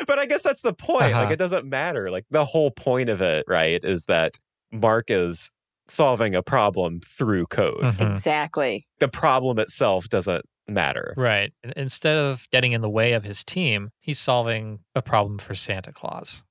but 0.07 0.19
I 0.19 0.27
guess 0.27 0.43
that's 0.43 0.63
the 0.63 0.73
point. 0.73 1.13
Uh-huh. 1.15 1.23
Like 1.25 1.31
it 1.33 1.37
doesn't 1.39 1.67
matter. 1.67 2.11
Like 2.11 2.25
the 2.31 2.45
whole 2.45 2.71
point 2.71 3.09
of 3.09 3.21
it, 3.21 3.45
right, 3.49 3.83
is 3.83 4.05
that 4.07 4.39
Mark 4.73 5.07
is 5.11 5.51
solving 5.89 6.35
a 6.35 6.43
problem 6.43 7.01
through 7.01 7.47
code. 7.47 7.81
Mhm. 7.83 8.13
Exactly. 8.13 8.87
The 8.99 9.09
problem 9.09 9.59
itself 9.59 10.09
doesn't 10.09 10.45
matter. 10.67 11.15
Right. 11.17 11.53
Instead 11.77 12.17
of 12.19 12.49
getting 12.51 12.73
in 12.73 12.81
the 12.81 12.91
way 12.91 13.13
of 13.13 13.23
his 13.23 13.45
team, 13.45 13.91
he's 14.01 14.19
solving 14.19 14.81
a 14.97 15.03
problem 15.03 15.39
for 15.39 15.55
Santa 15.55 15.93
Claus. 15.93 16.43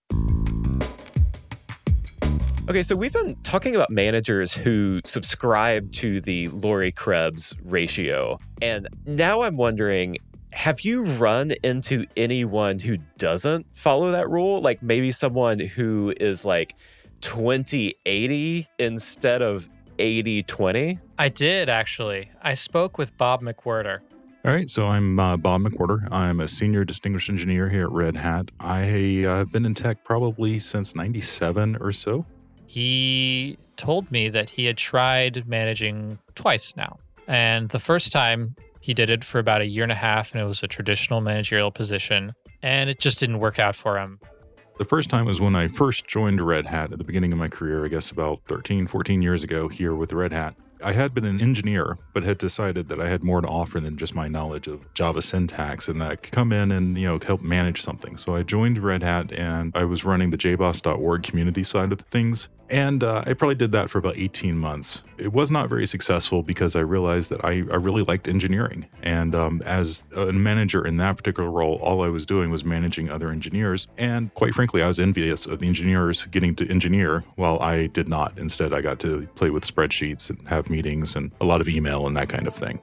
Okay, 2.67 2.81
so 2.81 2.95
we've 2.95 3.13
been 3.13 3.35
talking 3.43 3.75
about 3.75 3.91
managers 3.91 4.51
who 4.53 4.99
subscribe 5.05 5.91
to 5.93 6.19
the 6.19 6.47
Lori 6.47 6.91
Krebs 6.91 7.53
ratio. 7.63 8.39
And 8.59 8.87
now 9.05 9.41
I'm 9.41 9.55
wondering 9.55 10.17
have 10.55 10.81
you 10.81 11.03
run 11.03 11.51
into 11.63 12.05
anyone 12.15 12.79
who 12.79 12.97
doesn't 13.17 13.67
follow 13.75 14.11
that 14.11 14.29
rule? 14.29 14.61
Like 14.61 14.81
maybe 14.81 15.11
someone 15.11 15.59
who 15.59 16.13
is 16.17 16.45
like 16.45 16.75
2080 17.19 18.67
instead 18.79 19.41
of 19.41 19.69
80 19.99 20.43
20? 20.43 20.99
I 21.19 21.29
did 21.29 21.69
actually. 21.69 22.31
I 22.41 22.53
spoke 22.53 22.97
with 22.97 23.17
Bob 23.17 23.41
McWhirter. 23.41 23.99
All 24.45 24.53
right, 24.53 24.69
so 24.69 24.87
I'm 24.87 25.19
uh, 25.19 25.35
Bob 25.35 25.61
McWhirter. 25.61 26.07
I'm 26.09 26.39
a 26.39 26.47
senior 26.47 26.85
distinguished 26.85 27.29
engineer 27.29 27.67
here 27.67 27.85
at 27.85 27.91
Red 27.91 28.15
Hat. 28.15 28.51
I 28.59 29.25
uh, 29.25 29.37
have 29.37 29.51
been 29.51 29.65
in 29.65 29.73
tech 29.73 30.05
probably 30.05 30.57
since 30.59 30.95
97 30.95 31.77
or 31.81 31.91
so. 31.91 32.25
He 32.65 33.57
told 33.75 34.09
me 34.09 34.29
that 34.29 34.51
he 34.51 34.65
had 34.65 34.77
tried 34.77 35.47
managing 35.47 36.19
twice 36.33 36.77
now. 36.77 36.99
And 37.27 37.69
the 37.69 37.79
first 37.79 38.13
time 38.13 38.55
he 38.85 38.93
did 38.93 39.09
it 39.09 39.23
for 39.23 39.39
about 39.39 39.61
a 39.61 39.65
year 39.65 39.81
and 39.81 39.91
a 39.91 39.95
half, 39.95 40.31
and 40.31 40.39
it 40.39 40.45
was 40.45 40.61
a 40.61 40.67
traditional 40.67 41.19
managerial 41.19 41.71
position. 41.71 42.35
And 42.61 42.87
it 42.87 42.99
just 42.99 43.19
didn't 43.19 43.39
work 43.39 43.57
out 43.57 43.75
for 43.75 43.97
him. 43.97 44.19
The 44.77 44.85
first 44.85 45.09
time 45.09 45.25
was 45.25 45.41
when 45.41 45.55
I 45.55 45.67
first 45.67 46.05
joined 46.05 46.39
Red 46.39 46.67
Hat 46.67 46.93
at 46.93 46.99
the 46.99 47.03
beginning 47.03 47.31
of 47.31 47.39
my 47.39 47.47
career, 47.47 47.83
I 47.83 47.87
guess 47.87 48.11
about 48.11 48.41
13, 48.47 48.85
14 48.85 49.23
years 49.23 49.43
ago 49.43 49.69
here 49.69 49.95
with 49.95 50.13
Red 50.13 50.31
Hat. 50.31 50.53
I 50.83 50.91
had 50.91 51.15
been 51.15 51.25
an 51.25 51.41
engineer, 51.41 51.97
but 52.13 52.21
had 52.21 52.37
decided 52.37 52.89
that 52.89 53.01
I 53.01 53.07
had 53.07 53.23
more 53.23 53.41
to 53.41 53.47
offer 53.47 53.79
than 53.79 53.97
just 53.97 54.13
my 54.13 54.27
knowledge 54.27 54.67
of 54.67 54.93
Java 54.93 55.23
syntax 55.23 55.87
and 55.87 55.99
that 55.99 56.11
I 56.11 56.15
could 56.17 56.31
come 56.31 56.51
in 56.51 56.71
and, 56.71 56.95
you 56.95 57.07
know, 57.07 57.17
help 57.25 57.41
manage 57.41 57.81
something. 57.81 58.17
So 58.17 58.35
I 58.35 58.43
joined 58.43 58.77
Red 58.77 59.01
Hat 59.01 59.31
and 59.31 59.75
I 59.75 59.85
was 59.85 60.05
running 60.05 60.29
the 60.29 60.37
jboss.org 60.37 61.23
community 61.23 61.63
side 61.63 61.91
of 61.91 62.01
things. 62.01 62.49
And 62.69 63.03
uh, 63.03 63.23
I 63.25 63.33
probably 63.33 63.55
did 63.55 63.71
that 63.71 63.89
for 63.89 63.97
about 63.97 64.17
18 64.17 64.57
months. 64.57 65.01
It 65.17 65.33
was 65.33 65.51
not 65.51 65.69
very 65.69 65.85
successful 65.85 66.43
because 66.43 66.75
I 66.75 66.81
realized 66.81 67.29
that 67.29 67.43
I, 67.43 67.63
I 67.71 67.77
really 67.77 68.03
liked 68.03 68.27
engineering. 68.27 68.87
And 69.01 69.33
um, 69.33 69.61
as 69.65 70.03
a 70.15 70.33
manager 70.33 70.85
in 70.85 70.97
that 70.97 71.17
particular 71.17 71.49
role, 71.49 71.75
all 71.77 72.03
I 72.03 72.09
was 72.09 72.25
doing 72.25 72.51
was 72.51 72.65
managing 72.65 73.09
other 73.09 73.29
engineers. 73.29 73.87
And 73.97 74.33
quite 74.33 74.53
frankly, 74.53 74.81
I 74.81 74.87
was 74.87 74.99
envious 74.99 75.45
of 75.45 75.59
the 75.59 75.67
engineers 75.67 76.25
getting 76.25 76.55
to 76.55 76.69
engineer 76.69 77.23
while 77.35 77.59
I 77.59 77.87
did 77.87 78.09
not. 78.09 78.37
Instead, 78.37 78.73
I 78.73 78.81
got 78.81 78.99
to 78.99 79.27
play 79.35 79.49
with 79.49 79.65
spreadsheets 79.65 80.29
and 80.29 80.47
have 80.47 80.69
meetings 80.69 81.15
and 81.15 81.31
a 81.39 81.45
lot 81.45 81.61
of 81.61 81.69
email 81.69 82.07
and 82.07 82.15
that 82.17 82.29
kind 82.29 82.47
of 82.47 82.55
thing. 82.55 82.79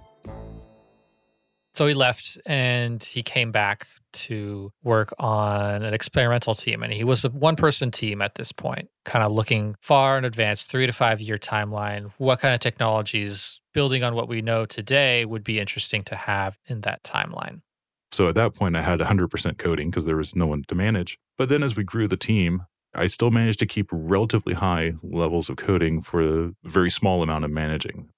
So 1.74 1.86
he 1.86 1.94
left 1.94 2.38
and 2.46 3.02
he 3.02 3.22
came 3.22 3.50
back 3.50 3.86
to 4.12 4.72
work 4.82 5.14
on 5.18 5.82
an 5.82 5.94
experimental 5.94 6.54
team. 6.54 6.82
And 6.82 6.92
he 6.92 7.04
was 7.04 7.24
a 7.24 7.30
one 7.30 7.56
person 7.56 7.90
team 7.90 8.20
at 8.20 8.34
this 8.34 8.52
point, 8.52 8.88
kind 9.04 9.24
of 9.24 9.32
looking 9.32 9.76
far 9.80 10.18
in 10.18 10.24
advance, 10.24 10.64
three 10.64 10.86
to 10.86 10.92
five 10.92 11.20
year 11.20 11.38
timeline. 11.38 12.12
What 12.18 12.40
kind 12.40 12.54
of 12.54 12.60
technologies, 12.60 13.60
building 13.72 14.04
on 14.04 14.14
what 14.14 14.28
we 14.28 14.42
know 14.42 14.66
today, 14.66 15.24
would 15.24 15.44
be 15.44 15.58
interesting 15.58 16.02
to 16.04 16.14
have 16.14 16.58
in 16.66 16.82
that 16.82 17.02
timeline? 17.02 17.62
So 18.10 18.28
at 18.28 18.34
that 18.34 18.54
point, 18.54 18.76
I 18.76 18.82
had 18.82 19.00
100% 19.00 19.56
coding 19.56 19.88
because 19.90 20.04
there 20.04 20.16
was 20.16 20.36
no 20.36 20.46
one 20.46 20.64
to 20.68 20.74
manage. 20.74 21.18
But 21.38 21.48
then 21.48 21.62
as 21.62 21.74
we 21.74 21.82
grew 21.82 22.06
the 22.06 22.18
team, 22.18 22.66
I 22.94 23.06
still 23.06 23.30
managed 23.30 23.58
to 23.60 23.66
keep 23.66 23.88
relatively 23.90 24.52
high 24.52 24.92
levels 25.02 25.48
of 25.48 25.56
coding 25.56 26.02
for 26.02 26.20
a 26.20 26.50
very 26.62 26.90
small 26.90 27.22
amount 27.22 27.46
of 27.46 27.50
managing. 27.50 28.10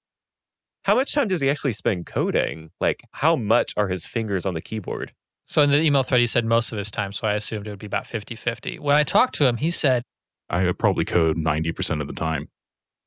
How 0.85 0.93
much 0.93 1.13
time 1.13 1.27
does 1.29 1.41
he 1.41 1.49
actually 1.49 1.71
spend 1.71 2.05
coding? 2.05 2.69
Like 2.79 3.01
how 3.13 3.35
much 3.35 3.73
are 3.75 3.87
his 3.87 4.05
fingers 4.05 4.45
on 4.45 4.53
the 4.53 4.61
keyboard? 4.61 5.13
So 5.47 5.63
in 5.63 5.71
the 5.71 5.81
email 5.81 6.03
thread, 6.03 6.21
he 6.21 6.27
said 6.27 6.45
most 6.45 6.71
of 6.71 6.77
his 6.77 6.91
time. 6.91 7.11
So 7.11 7.25
I 7.27 7.33
assumed 7.33 7.65
it 7.65 7.71
would 7.71 7.79
be 7.79 7.87
about 7.87 8.05
50 8.05 8.35
50. 8.35 8.77
When 8.77 8.95
I 8.95 9.01
talked 9.01 9.33
to 9.35 9.47
him, 9.47 9.57
he 9.57 9.71
said, 9.71 10.03
I 10.47 10.67
uh, 10.67 10.73
probably 10.73 11.03
code 11.03 11.37
90% 11.37 12.01
of 12.01 12.07
the 12.07 12.13
time. 12.13 12.49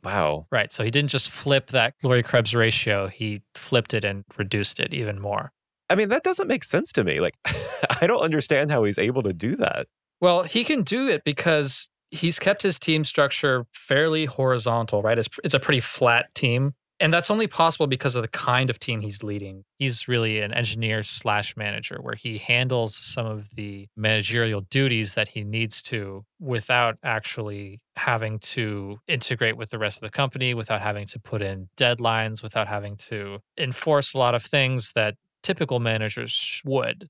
Wow. 0.03 0.49
right. 0.51 0.73
So 0.73 0.83
he 0.83 0.91
didn't 0.91 1.11
just 1.11 1.31
flip 1.31 1.69
that 1.69 1.95
Lori 2.03 2.25
Krebs 2.25 2.53
ratio, 2.53 3.07
he 3.07 3.43
flipped 3.55 3.95
it 3.95 4.05
and 4.05 4.25
reduced 4.37 4.81
it 4.81 4.93
even 4.93 5.21
more. 5.21 5.53
I 5.89 5.95
mean, 5.95 6.09
that 6.09 6.25
doesn't 6.25 6.49
make 6.49 6.65
sense 6.65 6.91
to 6.95 7.05
me. 7.05 7.21
Like 7.21 7.37
I 8.01 8.09
don't 8.09 8.23
understand 8.23 8.73
how 8.73 8.83
he's 8.83 8.99
able 8.99 9.23
to 9.23 9.33
do 9.33 9.55
that. 9.55 9.87
Well, 10.21 10.43
he 10.43 10.65
can 10.65 10.83
do 10.83 11.07
it 11.07 11.23
because 11.23 11.91
he's 12.11 12.41
kept 12.41 12.63
his 12.63 12.81
team 12.81 13.05
structure 13.05 13.67
fairly 13.73 14.25
horizontal, 14.25 15.01
right? 15.01 15.17
It's, 15.17 15.29
it's 15.45 15.55
a 15.55 15.61
pretty 15.61 15.81
flat 15.81 16.35
team. 16.35 16.75
And 17.01 17.13
that's 17.13 17.31
only 17.31 17.47
possible 17.47 17.87
because 17.87 18.17
of 18.17 18.23
the 18.23 18.29
kind 18.29 18.71
of 18.71 18.81
team 18.81 19.03
he's 19.03 19.23
leading. 19.23 19.65
He's 19.79 20.09
really 20.09 20.41
an 20.41 20.53
engineer 20.53 21.05
slash 21.05 21.57
manager 21.57 21.99
where 22.01 22.17
he 22.17 22.39
handles 22.39 22.97
some 22.97 23.27
of 23.27 23.55
the 23.55 23.87
managerial 23.97 24.63
duties 24.63 25.15
that 25.15 25.29
he 25.29 25.45
needs 25.45 25.81
to 25.83 26.25
without 26.41 26.97
actually 27.05 27.81
having 27.97 28.41
to 28.41 28.99
integrate 29.07 29.57
with 29.57 29.71
the 29.71 29.79
rest 29.79 29.99
of 29.99 30.03
the 30.03 30.11
company, 30.11 30.55
without 30.55 30.83
having 30.83 31.07
to 31.07 31.21
put 31.21 31.41
in 31.41 31.69
deadlines, 31.77 32.43
without 32.43 32.67
having 32.67 32.97
to 32.97 33.39
enforce 33.57 34.13
a 34.13 34.19
lot 34.19 34.35
of 34.35 34.43
things 34.43 34.93
that 34.97 35.15
typical 35.43 35.79
managers 35.79 36.61
would. 36.65 37.09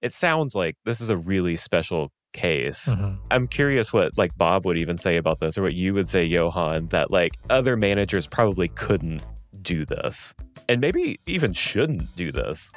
It 0.00 0.12
sounds 0.12 0.54
like 0.54 0.76
this 0.84 1.00
is 1.00 1.08
a 1.08 1.16
really 1.16 1.56
special 1.56 2.12
case. 2.34 2.92
Mhm. 2.92 3.16
I'm 3.30 3.48
curious 3.48 3.92
what 3.92 4.18
like 4.18 4.36
Bob 4.36 4.66
would 4.66 4.76
even 4.76 4.98
say 4.98 5.16
about 5.16 5.40
this 5.40 5.56
or 5.56 5.62
what 5.62 5.72
you 5.74 5.94
would 5.94 6.10
say, 6.10 6.24
Johan, 6.24 6.88
that 6.88 7.10
like 7.10 7.38
other 7.48 7.76
managers 7.76 8.26
probably 8.26 8.68
couldn't 8.68 9.22
do 9.62 9.86
this. 9.86 10.34
And 10.68 10.80
maybe 10.82 11.18
even 11.26 11.54
shouldn't 11.54 12.14
do 12.16 12.30
this. 12.32 12.70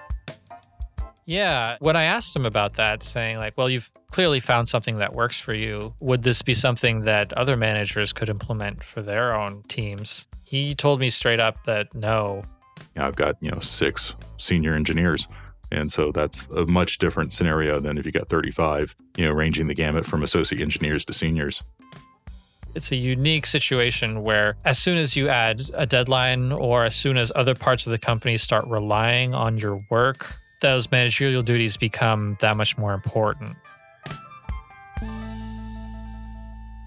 Yeah. 1.25 1.75
When 1.79 1.97
I 1.97 2.03
asked 2.03 2.33
him 2.35 2.45
about 2.45 2.75
that, 2.75 3.03
saying, 3.03 3.37
like, 3.37 3.57
well, 3.57 3.69
you've 3.69 3.91
clearly 4.11 4.39
found 4.39 4.69
something 4.69 4.99
that 4.99 5.13
works 5.13 5.39
for 5.39 5.53
you. 5.53 5.93
Would 5.99 6.23
this 6.23 6.41
be 6.41 6.53
something 6.53 7.01
that 7.03 7.33
other 7.33 7.57
managers 7.57 8.13
could 8.13 8.29
implement 8.29 8.83
for 8.83 9.01
their 9.01 9.35
own 9.35 9.63
teams? 9.67 10.27
He 10.43 10.73
told 10.73 11.01
me 11.01 11.09
straight 11.09 11.41
up 11.41 11.65
that 11.65 11.93
no. 11.93 12.43
You 12.95 13.01
I've 13.01 13.17
got, 13.17 13.35
you 13.41 13.51
know, 13.51 13.59
six 13.59 14.15
senior 14.37 14.73
engineers. 14.73 15.27
And 15.71 15.91
so 15.91 16.11
that's 16.11 16.47
a 16.47 16.65
much 16.65 16.97
different 16.97 17.33
scenario 17.33 17.79
than 17.79 17.97
if 17.97 18.05
you 18.05 18.11
got 18.11 18.29
35, 18.29 18.95
you 19.17 19.25
know, 19.25 19.31
ranging 19.31 19.67
the 19.67 19.73
gamut 19.73 20.05
from 20.05 20.23
associate 20.23 20.61
engineers 20.61 21.03
to 21.05 21.13
seniors. 21.13 21.63
It's 22.75 22.91
a 22.91 22.95
unique 22.95 23.45
situation 23.45 24.23
where, 24.23 24.55
as 24.63 24.77
soon 24.77 24.97
as 24.97 25.15
you 25.15 25.29
add 25.29 25.63
a 25.73 25.85
deadline 25.85 26.51
or 26.51 26.85
as 26.85 26.95
soon 26.95 27.17
as 27.17 27.31
other 27.35 27.55
parts 27.55 27.87
of 27.87 27.91
the 27.91 27.97
company 27.97 28.37
start 28.37 28.67
relying 28.67 29.33
on 29.33 29.57
your 29.57 29.83
work, 29.89 30.35
those 30.61 30.91
managerial 30.91 31.41
duties 31.41 31.75
become 31.75 32.37
that 32.39 32.55
much 32.55 32.77
more 32.77 32.93
important. 32.93 33.55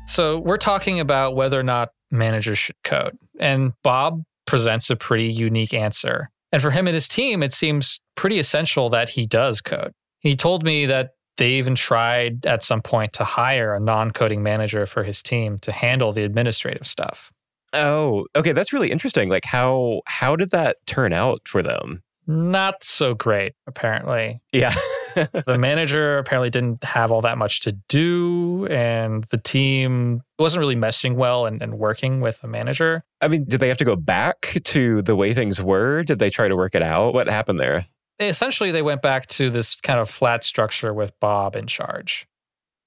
So, 0.07 0.39
we're 0.39 0.59
talking 0.59 1.01
about 1.01 1.35
whether 1.35 1.59
or 1.59 1.65
not 1.65 1.91
managers 2.11 2.59
should 2.59 2.83
code. 2.85 3.19
And 3.39 3.73
Bob 3.83 4.23
presents 4.47 4.91
a 4.91 4.97
pretty 4.97 5.33
unique 5.33 5.75
answer. 5.75 6.31
And 6.53 6.61
for 6.61 6.73
him 6.73 6.89
and 6.89 6.95
his 6.95 7.09
team, 7.09 7.43
it 7.43 7.53
seems 7.53 8.01
pretty 8.21 8.39
essential 8.39 8.91
that 8.91 9.09
he 9.09 9.25
does 9.25 9.63
code. 9.63 9.93
He 10.19 10.37
told 10.37 10.63
me 10.63 10.85
that 10.85 11.13
they 11.39 11.53
even 11.53 11.75
tried 11.75 12.45
at 12.45 12.63
some 12.63 12.83
point 12.83 13.15
to 13.15 13.25
hire 13.25 13.75
a 13.75 13.81
non 13.81 14.11
coding 14.11 14.43
manager 14.43 14.85
for 14.85 15.05
his 15.05 15.23
team 15.23 15.59
to 15.61 15.73
handle 15.73 16.13
the 16.13 16.23
administrative 16.23 16.87
stuff. 16.87 17.33
Oh, 17.73 18.27
okay, 18.37 18.53
that's 18.53 18.75
really 18.75 18.91
interesting. 18.91 19.31
Like 19.31 19.47
how 19.47 20.03
how 20.05 20.37
did 20.37 20.51
that 20.51 20.77
turn 20.87 21.15
out 21.15 21.49
for 21.49 21.63
them? 21.63 22.03
Not 22.27 22.85
so 22.85 23.15
great, 23.15 23.55
apparently. 23.67 24.43
Yeah. 24.53 24.75
the 25.15 25.57
manager 25.59 26.19
apparently 26.19 26.51
didn't 26.51 26.85
have 26.85 27.11
all 27.11 27.23
that 27.23 27.39
much 27.39 27.61
to 27.61 27.73
do, 27.89 28.67
and 28.71 29.25
the 29.31 29.39
team 29.39 30.21
wasn't 30.39 30.61
really 30.61 30.77
meshing 30.77 31.15
well 31.15 31.47
and, 31.47 31.63
and 31.63 31.79
working 31.79 32.21
with 32.21 32.45
a 32.45 32.47
manager. 32.47 33.03
I 33.23 33.29
mean, 33.29 33.47
did 33.49 33.61
they 33.61 33.69
have 33.69 33.79
to 33.79 33.85
go 33.85 33.97
back 33.97 34.59
to 34.63 35.01
the 35.01 35.17
way 35.17 35.33
things 35.33 35.61
were? 35.61 36.05
Did 36.05 36.19
they 36.19 36.29
try 36.29 36.49
to 36.49 36.55
work 36.55 36.75
it 36.75 36.83
out? 36.83 37.15
What 37.15 37.27
happened 37.27 37.59
there? 37.59 37.87
Essentially, 38.21 38.71
they 38.71 38.83
went 38.83 39.03
back 39.03 39.27
to 39.29 39.51
this 39.51 39.77
kind 39.77 39.99
of 39.99 40.11
flat 40.11 40.45
structure 40.45 40.93
with 40.93 41.19
Bob 41.21 41.57
in 41.57 41.67
charge. 41.67 42.27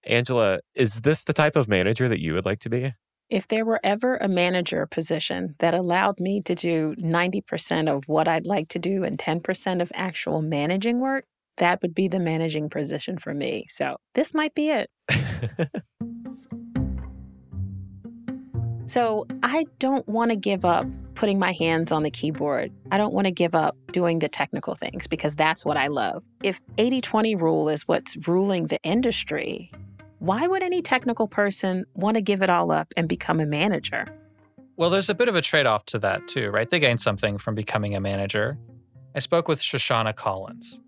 Angela, 0.06 0.60
is 0.76 1.02
this 1.02 1.24
the 1.24 1.34
type 1.34 1.56
of 1.56 1.68
manager 1.68 2.08
that 2.08 2.20
you 2.20 2.34
would 2.34 2.46
like 2.46 2.60
to 2.60 2.70
be? 2.70 2.94
If 3.30 3.48
there 3.48 3.66
were 3.66 3.80
ever 3.84 4.18
a 4.18 4.28
manager 4.28 4.86
position 4.86 5.56
that 5.60 5.74
allowed 5.74 6.20
me 6.20 6.42
to 6.42 6.54
do 6.54 6.94
90% 7.00 7.90
of 7.90 8.04
what 8.08 8.28
I'd 8.28 8.46
like 8.46 8.68
to 8.70 8.80
do 8.80 9.04
and 9.04 9.18
10% 9.18 9.82
of 9.82 9.92
actual 9.96 10.42
managing 10.42 11.00
work, 11.00 11.26
that 11.58 11.82
would 11.82 11.96
be 11.96 12.08
the 12.08 12.20
managing 12.20 12.70
position 12.70 13.18
for 13.18 13.34
me. 13.34 13.66
So 13.70 13.98
this 14.14 14.34
might 14.34 14.54
be 14.54 14.70
it. 14.70 14.90
So 18.94 19.26
I 19.42 19.66
don't 19.80 20.08
want 20.08 20.30
to 20.30 20.36
give 20.36 20.64
up 20.64 20.86
putting 21.16 21.40
my 21.40 21.52
hands 21.52 21.92
on 21.92 22.04
the 22.04 22.12
keyboard. 22.12 22.72
I 22.92 23.00
don't 23.00 23.12
want 23.12 23.26
to 23.26 23.32
give 23.32 23.56
up 23.56 23.76
doing 23.92 24.20
the 24.20 24.30
technical 24.30 24.76
things 24.76 25.08
because 25.08 25.34
that's 25.34 25.66
what 25.66 25.78
I 25.78 25.88
love. 25.88 26.24
If 26.44 26.62
80 26.78 27.02
20 27.02 27.36
rule 27.36 27.70
is 27.70 27.88
what's 27.88 28.28
ruling 28.28 28.68
the 28.68 28.80
industry, 28.84 29.72
why 30.20 30.46
would 30.46 30.62
any 30.62 30.84
technical 30.84 31.28
person 31.28 31.86
want 31.96 32.18
to 32.18 32.22
give 32.22 32.44
it 32.44 32.52
all 32.52 32.70
up 32.70 32.94
and 32.96 33.10
become 33.10 33.40
a 33.40 33.48
manager? 33.48 34.06
Well, 34.78 34.92
there's 34.92 35.10
a 35.10 35.16
bit 35.16 35.28
of 35.28 35.36
a 35.36 35.42
trade 35.42 35.66
off 35.66 35.86
to 35.86 35.98
that, 35.98 36.28
too, 36.28 36.52
right? 36.52 36.70
They 36.70 36.78
gain 36.78 37.00
something 37.00 37.40
from 37.40 37.56
becoming 37.56 37.96
a 37.96 38.00
manager. 38.00 38.60
I 39.16 39.20
spoke 39.22 39.48
with 39.48 39.60
Shoshana 39.60 40.16
Collins. 40.16 40.82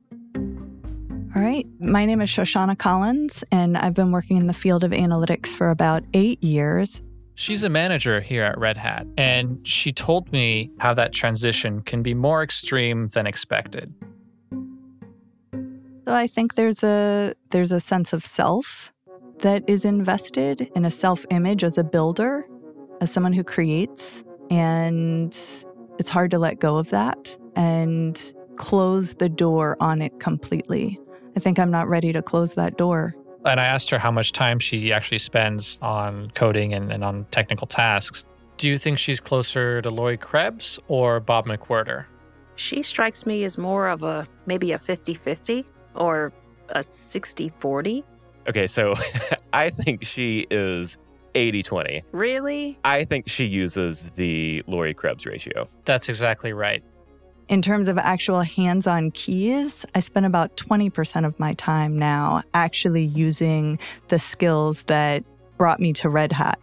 All 1.36 1.42
right. 1.42 1.66
My 1.80 2.06
name 2.06 2.22
is 2.22 2.30
Shoshana 2.30 2.78
Collins, 2.78 3.44
and 3.52 3.76
I've 3.76 3.96
been 3.96 4.12
working 4.12 4.38
in 4.38 4.46
the 4.46 4.54
field 4.54 4.84
of 4.84 4.92
analytics 4.92 5.48
for 5.48 5.72
about 5.72 6.04
eight 6.14 6.44
years. 6.44 7.02
She's 7.38 7.64
a 7.64 7.70
manager 7.70 8.22
here 8.22 8.44
at 8.44 8.58
Red 8.58 8.78
Hat, 8.78 9.06
and 9.18 9.60
she 9.68 9.92
told 9.92 10.32
me 10.32 10.72
how 10.80 10.94
that 10.94 11.12
transition 11.12 11.82
can 11.82 12.02
be 12.02 12.14
more 12.14 12.42
extreme 12.42 13.10
than 13.10 13.28
expected. 13.28 13.94
So 16.06 16.14
I 16.14 16.28
think 16.28 16.56
there's 16.56 16.82
a 16.82 17.34
there's 17.50 17.74
a 17.74 17.82
sense 17.82 18.14
of 18.14 18.26
self 18.26 18.94
that 19.40 19.64
is 19.68 19.84
invested 19.84 20.70
in 20.76 20.86
a 20.86 20.92
self-image 20.92 21.64
as 21.64 21.78
a 21.78 21.84
builder, 21.84 22.48
as 23.02 23.12
someone 23.12 23.34
who 23.34 23.44
creates, 23.44 24.24
and 24.50 25.34
it's 26.00 26.10
hard 26.10 26.32
to 26.32 26.40
let 26.40 26.60
go 26.60 26.78
of 26.78 26.90
that 26.92 27.38
and 27.58 28.34
close 28.56 29.16
the 29.16 29.28
door 29.28 29.76
on 29.82 30.02
it 30.02 30.20
completely. 30.22 31.00
I 31.36 31.42
think 31.42 31.60
I'm 31.60 31.72
not 31.72 31.90
ready 31.90 32.14
to 32.14 32.22
close 32.22 32.54
that 32.56 32.78
door. 32.78 33.14
And 33.46 33.60
I 33.60 33.66
asked 33.66 33.90
her 33.92 34.00
how 34.00 34.12
much 34.12 34.32
time 34.32 34.60
she 34.60 34.92
actually 34.92 35.20
spends 35.20 35.78
on 35.82 36.32
coding 36.32 36.74
and, 36.74 36.92
and 36.92 37.04
on 37.04 37.26
technical 37.32 37.68
tasks. 37.68 38.26
Do 38.58 38.70
you 38.70 38.78
think 38.78 38.98
she's 38.98 39.20
closer 39.20 39.82
to 39.82 39.90
Lori 39.90 40.18
Krebs 40.18 40.80
or 40.88 41.20
Bob 41.20 41.46
McWhirter? 41.46 42.06
She 42.56 42.82
strikes 42.84 43.26
me 43.26 43.44
as 43.44 43.58
more 43.58 43.88
of 43.88 44.02
a 44.02 44.28
maybe 44.46 44.72
a 44.72 44.78
50 44.78 45.14
50 45.14 45.66
or 45.94 46.34
a 46.70 46.84
60 46.84 47.52
40. 47.60 48.04
Okay, 48.48 48.68
so 48.68 48.96
I 49.54 49.70
think 49.70 50.04
she 50.04 50.48
is 50.50 50.98
80 51.36 51.64
20. 51.64 52.04
Really? 52.14 52.80
I 52.86 53.04
think 53.04 53.28
she 53.28 53.46
uses 53.46 54.10
the 54.16 54.64
Lori 54.68 54.94
Krebs 54.94 55.26
ratio. 55.26 55.68
That's 55.84 56.08
exactly 56.08 56.54
right. 56.54 56.84
In 57.48 57.62
terms 57.62 57.88
of 57.88 58.00
actual 58.00 58.42
hands 58.42 58.88
on 58.88 59.12
keys, 59.12 59.86
I 59.94 60.00
spend 60.00 60.26
about 60.26 60.58
20% 60.58 61.28
of 61.28 61.40
my 61.40 61.54
time 61.54 61.98
now 62.00 62.42
actually 62.56 63.04
using 63.04 63.78
the 64.08 64.18
skills 64.18 64.84
that 64.84 65.24
brought 65.58 65.80
me 65.80 65.94
to 65.94 66.10
Red 66.10 66.32
Hat. 66.32 66.60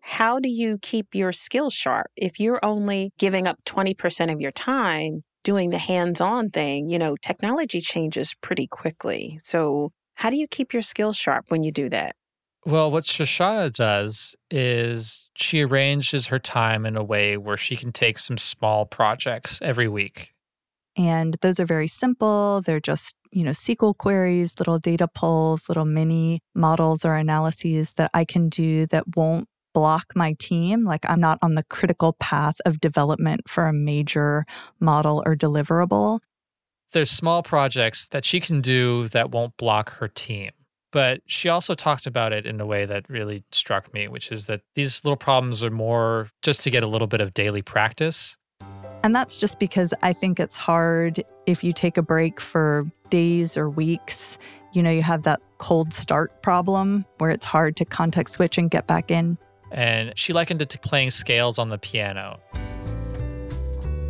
How 0.00 0.40
do 0.40 0.48
you 0.48 0.78
keep 0.78 1.14
your 1.14 1.30
skills 1.30 1.74
sharp? 1.74 2.10
If 2.16 2.40
you're 2.40 2.58
only 2.64 3.12
giving 3.18 3.46
up 3.46 3.58
20% 3.66 4.32
of 4.32 4.40
your 4.40 4.50
time 4.50 5.22
doing 5.44 5.70
the 5.70 5.78
hands 5.78 6.20
on 6.20 6.50
thing, 6.50 6.88
you 6.88 6.98
know, 6.98 7.14
technology 7.22 7.80
changes 7.80 8.34
pretty 8.40 8.66
quickly. 8.66 9.38
So, 9.44 9.92
how 10.14 10.30
do 10.30 10.36
you 10.36 10.48
keep 10.48 10.72
your 10.72 10.82
skills 10.82 11.16
sharp 11.16 11.44
when 11.50 11.62
you 11.62 11.70
do 11.70 11.88
that? 11.90 12.16
Well, 12.66 12.90
what 12.90 13.04
Shoshana 13.04 13.72
does 13.72 14.36
is 14.50 15.28
she 15.34 15.62
arranges 15.62 16.26
her 16.26 16.38
time 16.38 16.84
in 16.84 16.96
a 16.96 17.04
way 17.04 17.36
where 17.36 17.56
she 17.56 17.76
can 17.76 17.92
take 17.92 18.18
some 18.18 18.36
small 18.36 18.84
projects 18.84 19.60
every 19.62 19.88
week. 19.88 20.34
And 20.96 21.36
those 21.40 21.60
are 21.60 21.66
very 21.66 21.86
simple. 21.86 22.60
They're 22.60 22.80
just, 22.80 23.14
you 23.30 23.44
know, 23.44 23.52
SQL 23.52 23.96
queries, 23.96 24.54
little 24.58 24.80
data 24.80 25.06
pulls, 25.06 25.68
little 25.68 25.84
mini 25.84 26.40
models 26.54 27.04
or 27.04 27.14
analyses 27.14 27.92
that 27.94 28.10
I 28.12 28.24
can 28.24 28.48
do 28.48 28.86
that 28.86 29.16
won't 29.16 29.48
block 29.72 30.06
my 30.16 30.34
team. 30.40 30.84
Like 30.84 31.08
I'm 31.08 31.20
not 31.20 31.38
on 31.40 31.54
the 31.54 31.62
critical 31.62 32.14
path 32.14 32.56
of 32.66 32.80
development 32.80 33.42
for 33.48 33.68
a 33.68 33.72
major 33.72 34.44
model 34.80 35.22
or 35.24 35.36
deliverable. 35.36 36.18
There's 36.92 37.10
small 37.10 37.44
projects 37.44 38.06
that 38.08 38.24
she 38.24 38.40
can 38.40 38.60
do 38.60 39.08
that 39.08 39.30
won't 39.30 39.56
block 39.56 39.98
her 39.98 40.08
team. 40.08 40.50
But 40.90 41.20
she 41.26 41.48
also 41.48 41.74
talked 41.74 42.06
about 42.06 42.32
it 42.32 42.46
in 42.46 42.60
a 42.60 42.66
way 42.66 42.86
that 42.86 43.08
really 43.08 43.44
struck 43.52 43.92
me, 43.92 44.08
which 44.08 44.32
is 44.32 44.46
that 44.46 44.62
these 44.74 45.04
little 45.04 45.16
problems 45.16 45.62
are 45.62 45.70
more 45.70 46.30
just 46.42 46.62
to 46.62 46.70
get 46.70 46.82
a 46.82 46.86
little 46.86 47.06
bit 47.06 47.20
of 47.20 47.34
daily 47.34 47.62
practice. 47.62 48.36
And 49.04 49.14
that's 49.14 49.36
just 49.36 49.60
because 49.60 49.94
I 50.02 50.12
think 50.12 50.40
it's 50.40 50.56
hard 50.56 51.22
if 51.46 51.62
you 51.62 51.72
take 51.72 51.96
a 51.96 52.02
break 52.02 52.40
for 52.40 52.90
days 53.10 53.56
or 53.56 53.70
weeks. 53.70 54.38
You 54.72 54.82
know, 54.82 54.90
you 54.90 55.02
have 55.02 55.22
that 55.22 55.40
cold 55.58 55.92
start 55.92 56.42
problem 56.42 57.04
where 57.18 57.30
it's 57.30 57.46
hard 57.46 57.76
to 57.76 57.84
context 57.84 58.34
switch 58.34 58.58
and 58.58 58.70
get 58.70 58.86
back 58.86 59.10
in. 59.10 59.38
And 59.70 60.12
she 60.16 60.32
likened 60.32 60.62
it 60.62 60.70
to 60.70 60.78
playing 60.78 61.10
scales 61.10 61.58
on 61.58 61.68
the 61.68 61.78
piano. 61.78 62.40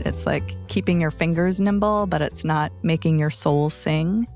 It's 0.00 0.26
like 0.26 0.54
keeping 0.68 1.00
your 1.00 1.10
fingers 1.10 1.60
nimble, 1.60 2.06
but 2.06 2.22
it's 2.22 2.44
not 2.44 2.72
making 2.82 3.18
your 3.18 3.30
soul 3.30 3.68
sing. 3.68 4.26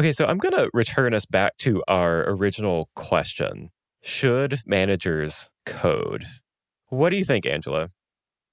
Okay, 0.00 0.12
so 0.12 0.24
I'm 0.24 0.38
going 0.38 0.54
to 0.54 0.70
return 0.72 1.12
us 1.12 1.26
back 1.26 1.58
to 1.58 1.82
our 1.86 2.24
original 2.26 2.88
question. 2.96 3.68
Should 4.00 4.60
managers 4.64 5.50
code? 5.66 6.24
What 6.88 7.10
do 7.10 7.18
you 7.18 7.24
think, 7.26 7.44
Angela? 7.44 7.90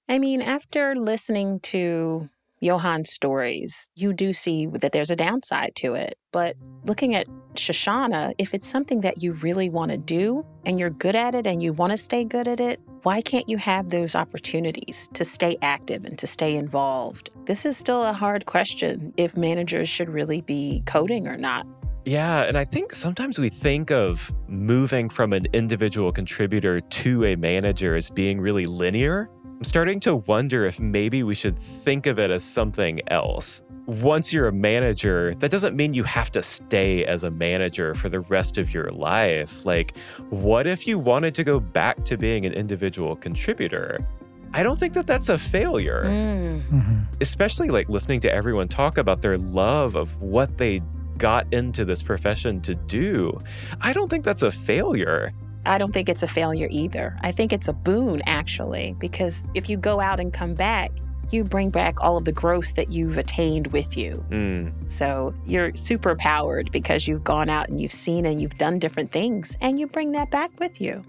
I 0.10 0.20
mean, 0.20 0.42
after 0.42 0.94
listening 0.94 1.62
to 1.62 2.30
Johan's 2.62 3.12
stories, 3.12 3.92
you 3.96 4.14
do 4.14 4.34
see 4.34 4.66
that 4.66 4.92
there's 4.92 5.12
a 5.12 5.16
downside 5.16 5.76
to 5.78 5.94
it. 5.94 6.18
But 6.32 6.56
looking 6.86 7.16
at 7.16 7.28
Shoshana, 7.54 8.34
if 8.38 8.54
it's 8.54 8.68
something 8.68 9.02
that 9.02 9.22
you 9.22 9.34
really 9.34 9.70
want 9.70 9.92
to 9.92 9.98
do 9.98 10.46
and 10.66 10.80
you're 10.80 10.90
good 10.90 11.16
at 11.16 11.36
it 11.36 11.46
and 11.48 11.62
you 11.62 11.74
want 11.74 11.92
to 11.92 11.98
stay 11.98 12.24
good 12.24 12.48
at 12.48 12.60
it, 12.60 12.80
why 13.04 13.22
can't 13.22 13.48
you 13.48 13.58
have 13.58 13.90
those 13.90 14.16
opportunities 14.16 15.08
to 15.14 15.24
stay 15.24 15.58
active 15.62 16.04
and 16.04 16.18
to 16.20 16.28
stay 16.28 16.56
involved? 16.56 17.30
This 17.46 17.66
is 17.66 17.78
still 17.78 18.04
a 18.04 18.14
hard 18.14 18.46
question 18.46 19.14
if 19.18 19.38
managers 19.38 19.88
should 19.88 20.10
really 20.10 20.42
be 20.42 20.84
coding 20.86 21.28
or 21.28 21.38
not. 21.38 21.66
Yeah, 22.06 22.44
and 22.44 22.58
I 22.58 22.64
think 22.64 22.94
sometimes 22.94 23.38
we 23.38 23.50
think 23.50 23.92
of 23.92 24.32
moving 24.48 25.10
from 25.10 25.34
an 25.34 25.46
individual 25.52 26.14
contributor 26.14 26.80
to 26.80 27.26
a 27.26 27.36
manager 27.36 27.96
as 27.96 28.10
being 28.10 28.40
really 28.40 28.66
linear. 28.66 29.30
I'm 29.58 29.64
starting 29.64 30.00
to 30.02 30.18
wonder 30.18 30.68
if 30.68 30.80
maybe 30.80 31.24
we 31.24 31.34
should 31.34 31.58
think 31.58 32.06
of 32.06 32.20
it 32.20 32.30
as 32.30 32.44
something 32.44 33.02
else. 33.08 33.64
Once 33.88 34.32
you're 34.32 34.48
a 34.48 34.54
manager, 34.54 35.34
that 35.40 35.50
doesn't 35.50 35.76
mean 35.76 35.96
you 35.96 36.04
have 36.04 36.30
to 36.34 36.44
stay 36.44 37.04
as 37.06 37.24
a 37.24 37.32
manager 37.32 37.96
for 37.96 38.08
the 38.08 38.20
rest 38.20 38.60
of 38.60 38.72
your 38.72 38.92
life. 38.92 39.66
Like, 39.66 39.98
what 40.30 40.68
if 40.68 40.86
you 40.86 41.00
wanted 41.00 41.34
to 41.34 41.44
go 41.44 41.60
back 41.60 42.06
to 42.06 42.18
being 42.18 42.46
an 42.46 42.54
individual 42.54 43.16
contributor? 43.16 44.08
I 44.54 44.62
don't 44.62 44.80
think 44.80 44.94
that 44.94 45.08
that's 45.08 45.30
a 45.30 45.40
failure. 45.40 46.04
Mm. 46.06 46.62
Mm-hmm. 46.62 47.00
Especially 47.20 47.70
like 47.70 47.90
listening 47.90 48.20
to 48.20 48.32
everyone 48.32 48.68
talk 48.68 49.00
about 49.00 49.24
their 49.24 49.40
love 49.40 49.96
of 49.96 50.22
what 50.22 50.60
they 50.60 50.84
got 51.18 51.52
into 51.52 51.84
this 51.84 52.04
profession 52.04 52.62
to 52.62 52.76
do. 52.76 53.36
I 53.82 53.92
don't 53.92 54.08
think 54.08 54.24
that's 54.24 54.44
a 54.44 54.52
failure. 54.52 55.34
I 55.68 55.78
don't 55.78 55.94
think 55.94 56.10
it's 56.10 56.24
a 56.24 56.28
failure 56.28 56.68
either. 56.72 57.18
I 57.22 57.32
think 57.32 57.54
it's 57.54 57.68
a 57.68 57.74
boon, 57.74 58.22
actually, 58.26 58.96
because 59.00 59.46
if 59.54 59.70
you 59.70 59.78
go 59.78 60.00
out 60.00 60.20
and 60.20 60.34
come 60.34 60.54
back, 60.54 60.92
you 61.30 61.44
bring 61.44 61.70
back 61.70 62.02
all 62.02 62.16
of 62.18 62.26
the 62.26 62.32
growth 62.32 62.76
that 62.76 62.92
you've 62.92 63.18
attained 63.18 63.68
with 63.68 63.98
you. 63.98 64.24
Mm. 64.30 64.90
So 64.90 65.34
you're 65.46 65.76
super 65.76 66.16
powered 66.16 66.72
because 66.72 67.08
you've 67.08 67.24
gone 67.24 67.50
out 67.50 67.68
and 67.68 67.82
you've 67.82 67.92
seen 67.92 68.26
and 68.26 68.42
you've 68.42 68.58
done 68.58 68.80
different 68.80 69.12
things, 69.12 69.58
and 69.62 69.80
you 69.80 69.88
bring 69.88 70.14
that 70.14 70.32
back 70.32 70.52
with 70.60 70.80
you. 70.80 71.04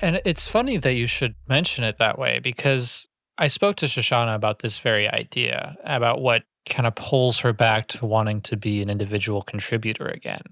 And 0.00 0.20
it's 0.24 0.48
funny 0.48 0.76
that 0.78 0.94
you 0.94 1.06
should 1.06 1.34
mention 1.48 1.84
it 1.84 1.98
that 1.98 2.18
way 2.18 2.38
because 2.38 3.06
I 3.38 3.48
spoke 3.48 3.76
to 3.76 3.86
Shoshana 3.86 4.34
about 4.34 4.60
this 4.60 4.78
very 4.78 5.08
idea, 5.08 5.76
about 5.84 6.20
what 6.20 6.42
kind 6.68 6.86
of 6.86 6.94
pulls 6.94 7.40
her 7.40 7.52
back 7.52 7.88
to 7.88 8.06
wanting 8.06 8.40
to 8.42 8.56
be 8.56 8.80
an 8.80 8.90
individual 8.90 9.42
contributor 9.42 10.06
again. 10.06 10.42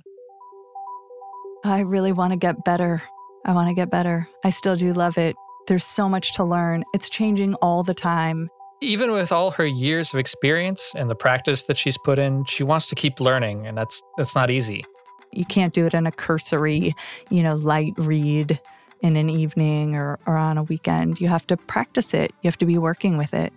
I 1.65 1.81
really 1.81 2.11
want 2.11 2.33
to 2.33 2.37
get 2.37 2.65
better. 2.65 3.03
I 3.45 3.53
want 3.53 3.69
to 3.69 3.75
get 3.75 3.89
better. 3.89 4.29
I 4.43 4.51
still 4.51 4.75
do 4.75 4.93
love 4.93 5.17
it. 5.17 5.37
There's 5.69 5.85
so 5.85 6.09
much 6.09 6.35
to 6.35 6.45
learn. 6.45 6.83
It's 6.93 7.09
changing 7.09 7.55
all 7.55 7.85
the 7.85 7.95
time. 7.95 8.51
Even 8.81 9.13
with 9.13 9.31
all 9.31 9.53
her 9.53 9.65
years 9.65 10.13
of 10.13 10.19
experience 10.19 10.93
and 10.97 11.09
the 11.09 11.15
practice 11.15 11.63
that 11.65 11.77
she's 11.77 11.97
put 11.99 12.19
in, 12.19 12.45
she 12.47 12.65
wants 12.65 12.87
to 12.87 12.97
keep 12.97 13.21
learning, 13.21 13.65
and 13.65 13.79
that's 13.79 14.03
that's 14.17 14.35
not 14.35 14.51
easy. 14.51 14.85
You 15.31 15.45
can't 15.45 15.73
do 15.73 15.87
it 15.87 15.95
in 15.95 16.05
a 16.05 16.11
cursory, 16.11 16.97
you 17.31 17.45
know, 17.45 17.55
light 17.55 17.95
read 17.97 18.61
in 19.01 19.17
an 19.17 19.31
evening 19.31 19.95
or, 19.95 20.19
or 20.27 20.37
on 20.37 20.59
a 20.59 20.65
weekend. 20.65 21.21
You 21.21 21.29
have 21.29 21.47
to 21.47 21.57
practice 21.57 22.13
it. 22.13 22.33
You 22.43 22.49
have 22.49 22.59
to 22.59 22.67
be 22.67 22.77
working 22.77 23.17
with 23.17 23.35
it. 23.35 23.53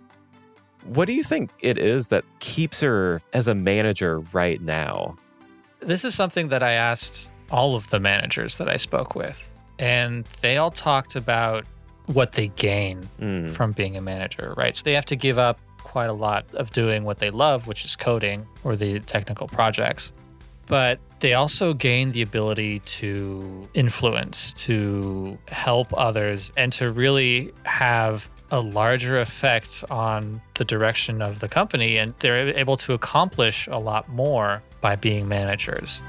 What 0.84 1.06
do 1.06 1.12
you 1.12 1.24
think 1.24 1.50
it 1.60 1.76
is 1.76 2.08
that 2.08 2.24
keeps 2.38 2.80
her 2.80 3.20
as 3.32 3.48
a 3.48 3.54
manager 3.54 4.20
right 4.32 4.60
now? 4.60 5.16
This 5.80 6.04
is 6.04 6.14
something 6.14 6.48
that 6.48 6.62
I 6.62 6.72
asked 6.72 7.32
all 7.50 7.74
of 7.76 7.88
the 7.90 8.00
managers 8.00 8.58
that 8.58 8.68
I 8.68 8.76
spoke 8.76 9.14
with, 9.14 9.50
and 9.78 10.26
they 10.40 10.56
all 10.56 10.70
talked 10.70 11.16
about 11.16 11.64
what 12.06 12.32
they 12.32 12.48
gain 12.48 13.08
Mm. 13.20 13.50
from 13.52 13.72
being 13.72 13.96
a 13.96 14.00
manager, 14.00 14.54
right? 14.56 14.74
So 14.76 14.82
they 14.84 14.92
have 14.94 15.06
to 15.06 15.16
give 15.16 15.38
up 15.38 15.58
quite 15.78 16.08
a 16.08 16.12
lot 16.12 16.44
of 16.54 16.70
doing 16.72 17.04
what 17.04 17.18
they 17.18 17.30
love, 17.30 17.66
which 17.66 17.84
is 17.84 17.96
coding 17.96 18.46
or 18.64 18.76
the 18.76 19.00
technical 19.00 19.48
projects. 19.48 20.12
But 20.66 20.98
they 21.20 21.32
also 21.34 21.72
gain 21.74 22.12
the 22.12 22.22
ability 22.22 22.80
to 22.80 23.68
influence, 23.74 24.52
to 24.64 25.38
help 25.48 25.88
others, 25.96 26.52
and 26.56 26.72
to 26.74 26.90
really 26.90 27.52
have 27.64 28.28
a 28.50 28.60
larger 28.60 29.16
effect 29.16 29.82
on 29.90 30.40
the 30.54 30.64
direction 30.64 31.22
of 31.22 31.40
the 31.40 31.48
company. 31.48 31.96
And 31.96 32.14
they're 32.20 32.56
able 32.56 32.76
to 32.78 32.92
accomplish 32.92 33.66
a 33.68 33.78
lot 33.78 34.08
more 34.08 34.62
by 34.80 34.94
being 34.96 35.26
managers. 35.28 36.02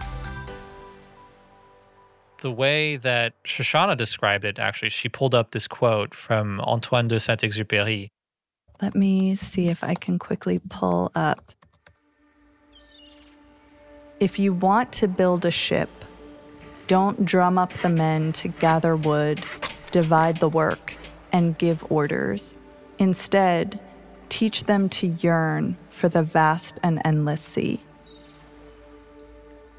The 2.41 2.51
way 2.51 2.97
that 2.97 3.33
Shoshana 3.43 3.97
described 3.97 4.45
it, 4.45 4.59
actually, 4.59 4.89
she 4.89 5.09
pulled 5.09 5.33
up 5.33 5.51
this 5.51 5.67
quote 5.67 6.13
from 6.13 6.61
Antoine 6.61 7.07
de 7.07 7.19
Saint 7.19 7.41
Exupéry. 7.41 8.09
Let 8.79 8.93
me 8.93 9.35
see 9.35 9.69
if 9.69 9.83
I 9.83 9.95
can 9.95 10.19
quickly 10.19 10.59
pull 10.69 11.11
up. 11.15 11.51
If 14.19 14.37
you 14.37 14.53
want 14.53 14.91
to 14.93 15.07
build 15.07 15.45
a 15.45 15.51
ship, 15.51 15.89
don't 16.85 17.25
drum 17.25 17.57
up 17.57 17.73
the 17.73 17.89
men 17.89 18.33
to 18.33 18.47
gather 18.47 18.95
wood, 18.95 19.43
divide 19.91 20.37
the 20.37 20.49
work, 20.49 20.95
and 21.31 21.57
give 21.57 21.83
orders. 21.89 22.59
Instead, 22.99 23.79
teach 24.29 24.65
them 24.65 24.89
to 24.89 25.07
yearn 25.07 25.75
for 25.89 26.07
the 26.07 26.23
vast 26.23 26.79
and 26.83 27.01
endless 27.03 27.41
sea. 27.41 27.81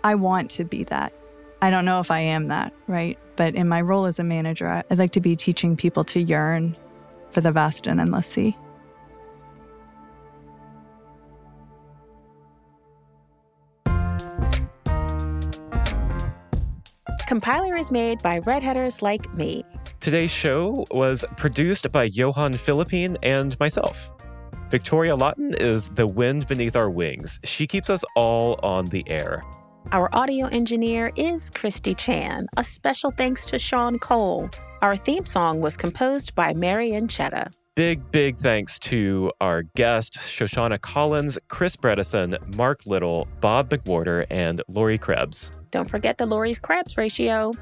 I 0.02 0.16
want 0.16 0.50
to 0.52 0.64
be 0.64 0.84
that. 0.84 1.12
I 1.60 1.70
don't 1.70 1.84
know 1.84 2.00
if 2.00 2.10
I 2.10 2.20
am 2.20 2.48
that, 2.48 2.72
right? 2.86 3.18
But 3.36 3.54
in 3.54 3.68
my 3.68 3.80
role 3.80 4.06
as 4.06 4.18
a 4.18 4.24
manager, 4.24 4.68
I- 4.68 4.84
I'd 4.90 4.98
like 4.98 5.12
to 5.12 5.20
be 5.20 5.34
teaching 5.34 5.76
people 5.76 6.04
to 6.04 6.20
yearn 6.20 6.76
for 7.30 7.40
the 7.40 7.52
vast 7.52 7.86
and 7.86 8.00
endless 8.00 8.26
sea. 8.26 8.56
Compiler 17.26 17.76
is 17.76 17.92
made 17.92 18.22
by 18.22 18.38
Red 18.38 18.62
Hatters 18.62 19.02
like 19.02 19.32
me. 19.34 19.64
Today's 20.00 20.30
show 20.30 20.86
was 20.90 21.24
produced 21.36 21.90
by 21.92 22.04
Johan 22.04 22.54
Philippine 22.54 23.18
and 23.22 23.58
myself. 23.60 24.10
Victoria 24.70 25.14
Lawton 25.14 25.54
is 25.58 25.90
the 25.90 26.06
wind 26.06 26.46
beneath 26.46 26.76
our 26.76 26.88
wings. 26.88 27.38
She 27.44 27.66
keeps 27.66 27.90
us 27.90 28.04
all 28.14 28.58
on 28.62 28.86
the 28.86 29.04
air. 29.08 29.42
Our 29.92 30.14
audio 30.14 30.46
engineer 30.48 31.12
is 31.16 31.50
Kristie 31.50 31.96
Chan. 31.96 32.46
A 32.58 32.64
special 32.64 33.10
thanks 33.10 33.46
to 33.46 33.58
Sean 33.58 33.98
Cole. 33.98 34.50
Our 34.82 34.96
theme 34.96 35.24
song 35.24 35.60
was 35.60 35.78
composed 35.78 36.34
by 36.34 36.52
Mary 36.52 36.90
Ancheta. 36.90 37.50
Big, 37.74 38.10
big 38.10 38.36
thanks 38.36 38.78
to 38.80 39.32
our 39.40 39.62
guests, 39.62 40.18
Shoshana 40.30 40.80
Collins, 40.80 41.38
Chris 41.48 41.76
Bredesen, 41.76 42.56
Mark 42.56 42.84
Little, 42.84 43.28
Bob 43.40 43.70
McWhirter, 43.70 44.26
and 44.30 44.60
Lori 44.68 44.98
Krebs. 44.98 45.52
Don't 45.70 45.88
forget 45.88 46.18
the 46.18 46.26
Lori's 46.26 46.58
Krebs 46.58 46.98
ratio. 46.98 47.52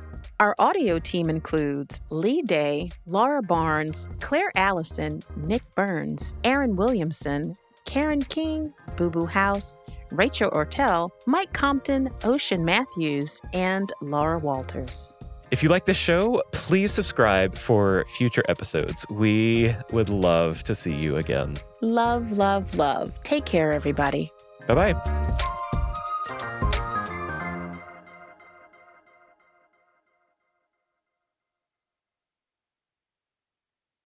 Our 0.41 0.55
audio 0.59 0.99
team 0.99 1.31
includes 1.31 2.01
Leigh 2.11 2.43
Day, 2.43 2.91
Laura 3.07 3.43
Barnes, 3.43 4.11
Claire 4.21 4.51
Allison, 4.57 5.23
Nick 5.37 5.63
Burns, 5.77 6.35
Aaron 6.43 6.75
Williamson, 6.77 7.57
Karen 7.85 8.23
King, 8.23 8.73
Boo 8.97 9.11
Boo 9.11 9.27
Howse, 9.27 9.79
Rachel 10.11 10.51
Ertel, 10.51 11.11
Mike 11.27 11.53
Compton, 11.53 12.11
Ocean 12.25 12.64
Matthews, 12.64 13.40
and 13.53 13.92
Laura 14.01 14.38
Walters. 14.38 15.14
If 15.51 15.62
you 15.62 15.69
like 15.69 15.85
this 15.85 15.97
show, 15.97 16.42
please 16.53 16.90
subscribe 16.90 17.55
for 17.55 18.05
future 18.16 18.42
episodes. 18.49 19.07
We 19.09 19.75
would 19.92 20.09
love 20.09 20.64
to 20.64 20.75
see 20.75 20.92
you 20.92 21.16
again. 21.16 21.57
Love, 21.83 22.33
love, 22.33 22.75
love. 22.75 23.23
Take 23.23 23.47
care, 23.47 23.73
everybody. 23.73 24.33
Bye 24.66 24.92
bye. 24.92 25.53